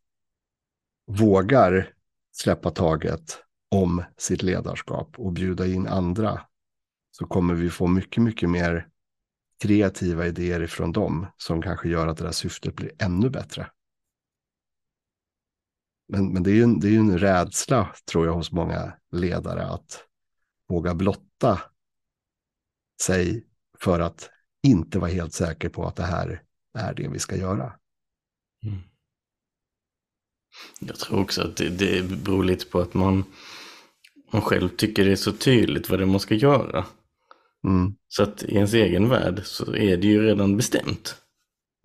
vågar 1.06 1.94
släppa 2.32 2.70
taget 2.70 3.44
om 3.72 4.04
sitt 4.18 4.44
ledarskap 4.44 5.20
och 5.20 5.34
bjuda 5.34 5.68
in 5.68 5.88
andra, 5.88 6.42
så 7.12 7.28
kommer 7.28 7.54
vi 7.54 7.70
få 7.70 7.88
mycket, 7.88 8.24
mycket 8.24 8.50
mer 8.50 8.88
kreativa 9.60 10.28
idéer 10.28 10.64
ifrån 10.64 10.92
dem 10.92 11.28
som 11.38 11.62
kanske 11.62 11.90
gör 11.90 12.08
att 12.08 12.18
det 12.18 12.24
där 12.24 12.32
syftet 12.32 12.76
blir 12.76 12.92
ännu 13.00 13.30
bättre. 13.30 13.72
Men, 16.08 16.34
men 16.34 16.44
det 16.44 16.52
är 16.52 16.56
ju 16.56 16.64
en, 16.64 16.80
det 16.80 16.88
är 16.88 17.00
en 17.00 17.18
rädsla, 17.18 17.96
tror 18.12 18.26
jag, 18.26 18.34
hos 18.34 18.52
många 18.52 18.94
ledare 19.12 19.66
att 19.66 20.04
våga 20.68 20.96
blotta 20.96 21.62
sig 23.02 23.48
för 23.80 24.00
att 24.00 24.30
inte 24.64 25.00
vara 25.00 25.12
helt 25.12 25.34
säker 25.34 25.70
på 25.70 25.86
att 25.86 25.96
det 25.96 26.04
här 26.04 26.44
är 26.74 26.94
det 26.94 27.08
vi 27.08 27.20
ska 27.20 27.36
göra. 27.36 27.80
Mm. 28.64 28.80
Jag 30.80 31.00
tror 31.00 31.20
också 31.20 31.42
att 31.42 31.56
det, 31.56 31.70
det 31.70 32.04
beror 32.04 32.44
lite 32.44 32.66
på 32.66 32.80
att 32.80 32.94
man, 32.94 33.24
man 34.34 34.42
själv 34.42 34.70
tycker 34.70 35.06
det 35.06 35.12
är 35.12 35.16
så 35.16 35.32
tydligt 35.32 35.90
vad 35.90 36.00
det 36.00 36.06
man 36.06 36.20
ska 36.20 36.36
göra. 36.36 36.86
Mm. 37.68 37.94
Så 38.08 38.24
att 38.24 38.44
i 38.44 38.56
ens 38.56 38.74
egen 38.74 39.10
värld 39.10 39.42
så 39.44 39.76
är 39.76 39.98
det 39.98 40.08
ju 40.08 40.24
redan 40.26 40.58
bestämt. 40.58 41.16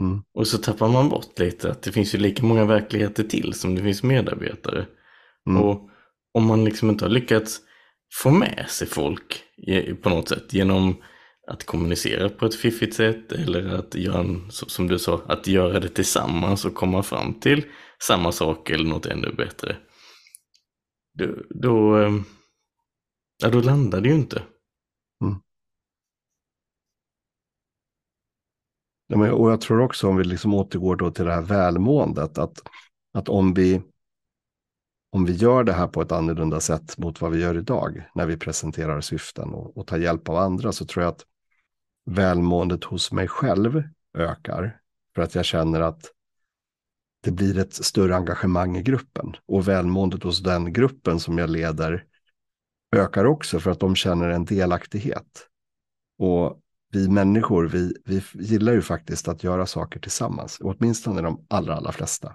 Mm. 0.00 0.22
Och 0.34 0.48
så 0.48 0.58
tappar 0.58 0.88
man 0.88 1.08
bort 1.08 1.38
lite 1.38 1.70
att 1.70 1.82
det 1.82 1.92
finns 1.92 2.14
ju 2.14 2.18
lika 2.18 2.42
många 2.42 2.64
verkligheter 2.64 3.24
till 3.24 3.54
som 3.54 3.74
det 3.74 3.82
finns 3.82 4.02
medarbetare. 4.02 4.86
Mm. 5.48 5.62
Och 5.62 5.88
om 6.34 6.46
man 6.46 6.64
liksom 6.64 6.90
inte 6.90 7.04
har 7.04 7.10
lyckats 7.10 7.60
få 8.22 8.30
med 8.30 8.66
sig 8.68 8.88
folk 8.88 9.42
på 10.02 10.08
något 10.08 10.28
sätt 10.28 10.52
genom 10.52 10.96
att 11.50 11.64
kommunicera 11.64 12.28
på 12.28 12.46
ett 12.46 12.54
fiffigt 12.54 12.94
sätt 12.94 13.32
eller 13.32 13.74
att 13.74 13.94
göra, 13.94 14.24
som 14.50 14.88
du 14.88 14.98
sa, 14.98 15.20
att 15.26 15.46
göra 15.46 15.80
det 15.80 15.88
tillsammans 15.88 16.64
och 16.64 16.74
komma 16.74 17.02
fram 17.02 17.34
till 17.34 17.64
samma 18.02 18.32
sak 18.32 18.70
eller 18.70 18.88
något 18.88 19.06
ännu 19.06 19.32
bättre. 19.32 19.76
Då, 21.12 21.26
då, 21.50 21.98
eh, 21.98 22.12
ja, 23.42 23.50
då 23.50 23.60
landar 23.60 24.00
det 24.00 24.08
ju 24.08 24.14
inte. 24.14 24.42
Mm. 25.24 25.40
Ja, 29.06 29.16
men, 29.16 29.30
och 29.30 29.50
jag 29.50 29.60
tror 29.60 29.80
också 29.80 30.08
om 30.08 30.16
vi 30.16 30.24
liksom 30.24 30.54
återgår 30.54 30.96
då 30.96 31.10
till 31.10 31.24
det 31.24 31.32
här 31.32 31.42
välmåendet, 31.42 32.38
att, 32.38 32.62
att 33.12 33.28
om, 33.28 33.54
vi, 33.54 33.82
om 35.10 35.24
vi 35.24 35.32
gör 35.32 35.64
det 35.64 35.72
här 35.72 35.88
på 35.88 36.02
ett 36.02 36.12
annorlunda 36.12 36.60
sätt 36.60 36.98
mot 36.98 37.20
vad 37.20 37.30
vi 37.30 37.40
gör 37.40 37.56
idag, 37.56 38.10
när 38.14 38.26
vi 38.26 38.36
presenterar 38.36 39.00
syften 39.00 39.48
och, 39.48 39.76
och 39.76 39.86
tar 39.86 39.98
hjälp 39.98 40.28
av 40.28 40.36
andra, 40.36 40.72
så 40.72 40.84
tror 40.84 41.04
jag 41.04 41.10
att 41.10 41.26
välmåendet 42.04 42.84
hos 42.84 43.12
mig 43.12 43.28
själv 43.28 43.82
ökar. 44.14 44.80
För 45.14 45.22
att 45.22 45.34
jag 45.34 45.44
känner 45.44 45.80
att 45.80 46.12
det 47.28 47.32
blir 47.32 47.58
ett 47.58 47.74
större 47.74 48.16
engagemang 48.16 48.76
i 48.76 48.82
gruppen. 48.82 49.36
Och 49.46 49.68
välmåendet 49.68 50.22
hos 50.22 50.40
den 50.40 50.72
gruppen 50.72 51.20
som 51.20 51.38
jag 51.38 51.50
leder 51.50 52.04
ökar 52.96 53.24
också 53.24 53.60
för 53.60 53.70
att 53.70 53.80
de 53.80 53.96
känner 53.96 54.28
en 54.28 54.44
delaktighet. 54.44 55.48
Och 56.18 56.60
vi 56.92 57.08
människor, 57.08 57.68
vi, 57.68 57.94
vi 58.04 58.22
gillar 58.34 58.72
ju 58.72 58.82
faktiskt 58.82 59.28
att 59.28 59.44
göra 59.44 59.66
saker 59.66 60.00
tillsammans, 60.00 60.58
åtminstone 60.60 61.22
de 61.22 61.46
allra, 61.48 61.74
allra 61.74 61.92
flesta. 61.92 62.34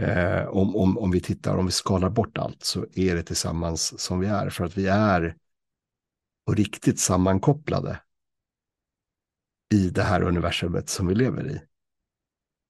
Eh, 0.00 0.44
om, 0.46 0.76
om, 0.76 0.98
om 0.98 1.10
vi 1.10 1.20
tittar, 1.20 1.56
om 1.56 1.66
vi 1.66 1.72
skalar 1.72 2.10
bort 2.10 2.38
allt 2.38 2.64
så 2.64 2.86
är 2.94 3.14
det 3.14 3.22
tillsammans 3.22 4.00
som 4.00 4.20
vi 4.20 4.26
är, 4.26 4.50
för 4.50 4.64
att 4.64 4.78
vi 4.78 4.86
är 4.86 5.36
på 6.46 6.52
riktigt 6.52 7.00
sammankopplade 7.00 8.00
i 9.74 9.90
det 9.90 10.02
här 10.02 10.22
universumet 10.22 10.88
som 10.88 11.06
vi 11.06 11.14
lever 11.14 11.50
i. 11.50 11.60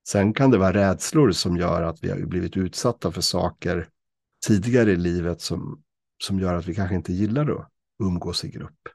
Sen 0.08 0.34
kan 0.34 0.50
det 0.50 0.58
vara 0.58 0.72
rädslor 0.72 1.32
som 1.32 1.56
gör 1.56 1.82
att 1.82 2.04
vi 2.04 2.10
har 2.10 2.18
blivit 2.18 2.56
utsatta 2.56 3.12
för 3.12 3.20
saker 3.20 3.88
tidigare 4.46 4.90
i 4.92 4.96
livet 4.96 5.40
som, 5.40 5.82
som 6.24 6.38
gör 6.38 6.54
att 6.54 6.66
vi 6.66 6.74
kanske 6.74 6.94
inte 6.94 7.12
gillar 7.12 7.50
att 7.50 7.68
umgås 8.02 8.44
i 8.44 8.50
grupp. 8.50 8.88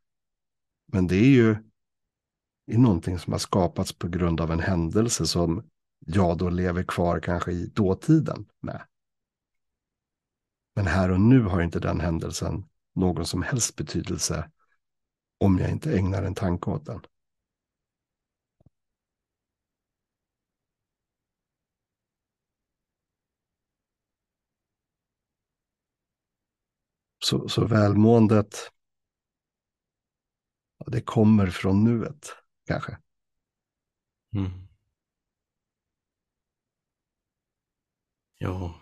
Men 0.94 1.08
det 1.08 1.16
är 1.16 1.30
ju 1.30 1.56
är 2.72 2.78
någonting 2.78 3.20
som 3.20 3.34
har 3.34 3.40
skapats 3.40 3.94
på 3.94 4.08
grund 4.08 4.42
av 4.42 4.52
en 4.52 4.60
händelse 4.60 5.28
som 5.28 5.70
jag 6.06 6.38
då 6.38 6.50
lever 6.50 6.84
kvar 6.84 7.20
kanske 7.20 7.52
i 7.52 7.66
dåtiden 7.66 8.46
med. 8.62 8.82
Men 10.76 10.88
här 10.88 11.12
och 11.12 11.22
nu 11.22 11.42
har 11.42 11.62
inte 11.62 11.80
den 11.80 12.00
händelsen 12.00 12.66
någon 12.96 13.26
som 13.26 13.42
helst 13.42 13.76
betydelse 13.76 14.50
om 15.40 15.60
jag 15.60 15.70
inte 15.72 15.98
ägnar 15.98 16.24
en 16.24 16.36
tanke 16.36 16.70
åt 16.70 16.86
den. 16.86 17.02
Så, 27.28 27.50
så 27.50 27.66
välmåendet, 27.66 28.72
det 30.86 31.02
kommer 31.02 31.48
från 31.48 31.84
nuet 31.84 32.36
kanske. 32.68 32.98
Mm. 34.36 34.52
Ja, 38.38 38.76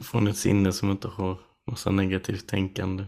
från 0.00 0.26
ett 0.26 0.36
sinne 0.36 0.72
som 0.72 0.90
inte 0.90 1.08
har 1.08 1.40
massa 1.66 1.90
negativt 1.90 2.48
tänkande. 2.48 3.06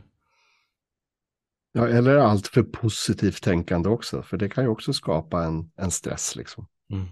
Ja, 1.72 1.88
eller 1.88 2.16
allt 2.16 2.46
för 2.46 2.62
positivt 2.62 3.42
tänkande 3.42 3.88
också, 3.88 4.22
för 4.22 4.36
det 4.36 4.48
kan 4.48 4.64
ju 4.64 4.70
också 4.70 4.92
skapa 4.92 5.44
en, 5.44 5.72
en 5.76 5.90
stress 5.90 6.36
liksom. 6.36 6.66
Mm. 6.92 7.08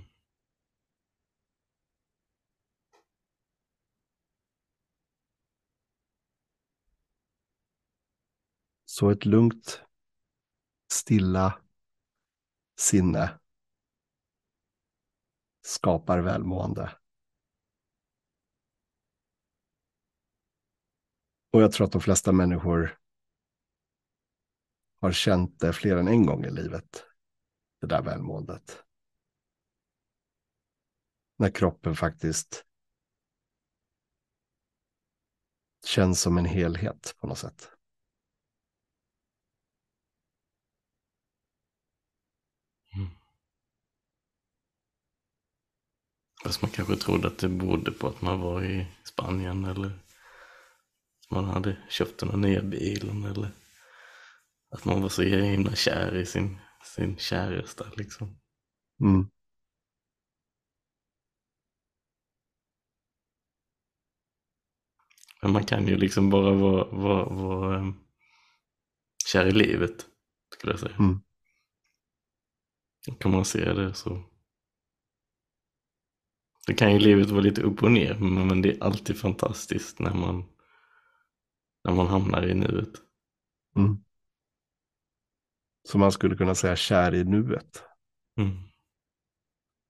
Så 8.90 9.10
ett 9.10 9.24
lugnt, 9.24 9.82
stilla 10.92 11.62
sinne 12.78 13.40
skapar 15.62 16.18
välmående. 16.18 16.98
Och 21.52 21.62
jag 21.62 21.72
tror 21.72 21.86
att 21.86 21.92
de 21.92 22.00
flesta 22.00 22.32
människor 22.32 22.98
har 25.00 25.12
känt 25.12 25.60
det 25.60 25.72
fler 25.72 25.96
än 25.96 26.08
en 26.08 26.26
gång 26.26 26.44
i 26.44 26.50
livet. 26.50 27.04
Det 27.80 27.86
där 27.86 28.02
välmåendet. 28.02 28.84
När 31.36 31.50
kroppen 31.50 31.96
faktiskt 31.96 32.66
känns 35.86 36.20
som 36.20 36.38
en 36.38 36.44
helhet 36.44 37.16
på 37.18 37.26
något 37.26 37.38
sätt. 37.38 37.79
Fast 46.42 46.62
man 46.62 46.70
kanske 46.70 46.96
trodde 46.96 47.28
att 47.28 47.38
det 47.38 47.48
berodde 47.48 47.92
på 47.92 48.08
att 48.08 48.22
man 48.22 48.40
var 48.40 48.64
i 48.64 48.86
Spanien 49.04 49.64
eller 49.64 49.86
att 49.86 51.30
man 51.30 51.44
hade 51.44 51.76
köpt 51.88 52.20
den 52.20 52.40
nya 52.40 52.62
bilen 52.62 53.24
eller 53.24 53.50
att 54.70 54.84
man 54.84 55.02
var 55.02 55.08
så 55.08 55.22
himla 55.22 55.74
kär 55.74 56.16
i 56.16 56.26
sin, 56.26 56.58
sin 56.96 57.16
käresta 57.16 57.86
liksom. 57.96 58.40
Mm. 59.00 59.26
Men 65.42 65.52
man 65.52 65.64
kan 65.64 65.86
ju 65.86 65.96
liksom 65.96 66.30
bara 66.30 66.54
vara, 66.54 66.84
vara, 66.84 67.24
vara 67.24 67.78
um, 67.78 68.00
kär 69.26 69.46
i 69.46 69.52
livet, 69.52 70.06
skulle 70.54 70.72
jag 70.72 70.80
säga. 70.80 70.96
Mm. 70.96 71.20
Kan 73.20 73.30
man 73.30 73.44
se 73.44 73.72
det 73.72 73.94
så 73.94 74.22
så 76.70 76.76
kan 76.76 76.92
ju 76.92 76.98
livet 76.98 77.30
vara 77.30 77.40
lite 77.40 77.62
upp 77.62 77.82
och 77.82 77.92
ner, 77.92 78.14
men 78.14 78.62
det 78.62 78.76
är 78.76 78.82
alltid 78.82 79.18
fantastiskt 79.18 79.98
när 79.98 80.14
man, 80.14 80.44
när 81.84 81.94
man 81.94 82.06
hamnar 82.06 82.46
i 82.46 82.54
nuet. 82.54 82.90
Mm. 83.76 83.96
Så 85.88 85.98
man 85.98 86.12
skulle 86.12 86.36
kunna 86.36 86.54
säga 86.54 86.76
kär 86.76 87.14
i 87.14 87.24
nuet. 87.24 87.82
Mm. 88.36 88.56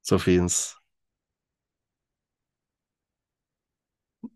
Så 0.02 0.18
finns 0.18 0.76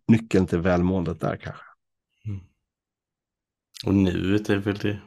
nyckeln 0.08 0.46
till 0.46 0.58
välmåendet 0.58 1.20
där 1.20 1.36
kanske. 1.36 1.64
Mm. 2.26 2.40
Och 3.86 3.94
nuet 3.94 4.50
är 4.50 4.56
väl 4.56 4.78
det, 4.78 5.00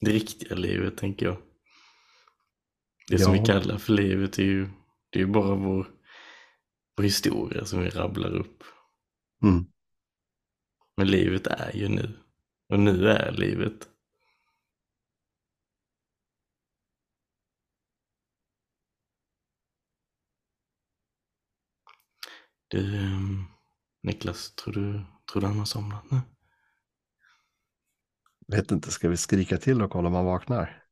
det 0.00 0.10
riktiga 0.10 0.54
livet 0.54 0.96
tänker 0.96 1.26
jag. 1.26 1.36
Det 3.08 3.18
som 3.18 3.32
vi 3.32 3.38
kallar 3.38 3.78
för 3.78 3.92
livet 3.92 4.38
är 4.38 4.42
ju, 4.42 4.68
det 5.10 5.18
är 5.18 5.24
ju 5.24 5.32
bara 5.32 5.54
vår 5.54 5.99
och 7.00 7.04
historia 7.04 7.64
som 7.64 7.80
vi 7.80 7.90
rabblar 7.90 8.30
upp. 8.30 8.62
Mm. 9.42 9.66
Men 10.96 11.06
livet 11.06 11.46
är 11.46 11.72
ju 11.76 11.88
nu. 11.88 12.18
Och 12.68 12.80
nu 12.80 13.08
är 13.08 13.32
livet. 13.32 13.88
Du, 22.68 22.96
ehm, 22.96 23.44
Niklas, 24.02 24.54
tror 24.54 24.74
du, 24.74 25.04
tror 25.32 25.40
du 25.40 25.46
han 25.46 25.58
har 25.58 25.64
somnat 25.64 26.10
nu? 26.10 26.20
Vet 28.48 28.70
inte, 28.70 28.90
ska 28.90 29.08
vi 29.08 29.16
skrika 29.16 29.56
till 29.56 29.82
och 29.82 29.90
kolla 29.90 30.08
om 30.08 30.14
han 30.14 30.24
vaknar? 30.24 30.82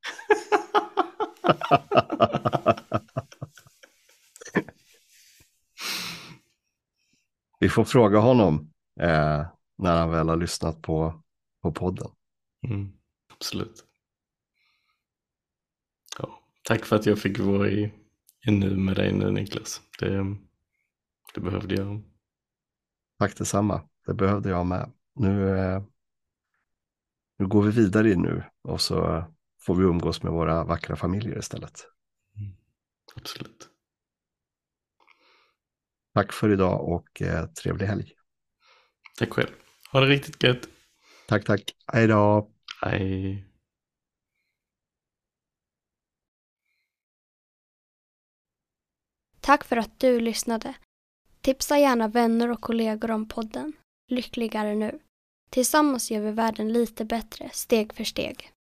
Vi 7.58 7.68
får 7.68 7.84
fråga 7.84 8.18
honom 8.18 8.72
eh, 9.00 9.46
när 9.78 9.98
han 9.98 10.10
väl 10.10 10.28
har 10.28 10.36
lyssnat 10.36 10.82
på, 10.82 11.22
på 11.62 11.72
podden. 11.72 12.10
Mm, 12.66 12.92
absolut. 13.32 13.84
Ja, 16.18 16.42
tack 16.64 16.84
för 16.84 16.96
att 16.96 17.06
jag 17.06 17.18
fick 17.18 17.38
vara 17.38 17.68
i, 17.70 17.92
i 18.46 18.50
nu 18.50 18.76
med 18.76 18.96
dig 18.96 19.12
nu 19.12 19.30
Niklas. 19.30 19.80
Det, 19.98 20.36
det 21.34 21.40
behövde 21.40 21.74
jag. 21.74 22.02
Tack 23.18 23.36
detsamma. 23.36 23.88
Det 24.06 24.14
behövde 24.14 24.48
jag 24.48 24.66
med. 24.66 24.92
Nu, 25.14 25.58
eh, 25.58 25.82
nu 27.38 27.46
går 27.46 27.62
vi 27.62 27.70
vidare 27.70 28.12
in 28.12 28.22
nu 28.22 28.42
och 28.62 28.80
så 28.80 29.24
får 29.60 29.74
vi 29.74 29.84
umgås 29.84 30.22
med 30.22 30.32
våra 30.32 30.64
vackra 30.64 30.96
familjer 30.96 31.38
istället. 31.38 31.86
Mm, 32.36 32.56
absolut. 33.16 33.68
Tack 36.18 36.32
för 36.32 36.52
idag 36.52 36.88
och 36.88 37.22
eh, 37.22 37.46
trevlig 37.46 37.86
helg. 37.86 38.12
Tack 39.18 39.32
själv. 39.32 39.50
Ha 39.92 40.00
det 40.00 40.06
riktigt 40.06 40.42
gött. 40.42 40.68
Tack, 41.26 41.44
tack. 41.44 41.74
Hej 41.92 42.06
då. 42.06 42.50
Hej. 42.82 43.44
Tack 49.40 49.64
för 49.64 49.76
att 49.76 50.00
du 50.00 50.20
lyssnade. 50.20 50.74
Tipsa 51.40 51.78
gärna 51.78 52.08
vänner 52.08 52.50
och 52.50 52.60
kollegor 52.60 53.10
om 53.10 53.28
podden 53.28 53.72
Lyckligare 54.08 54.74
nu. 54.74 54.98
Tillsammans 55.50 56.10
gör 56.10 56.20
vi 56.20 56.30
världen 56.30 56.72
lite 56.72 57.04
bättre, 57.04 57.50
steg 57.52 57.92
för 57.92 58.04
steg. 58.04 58.52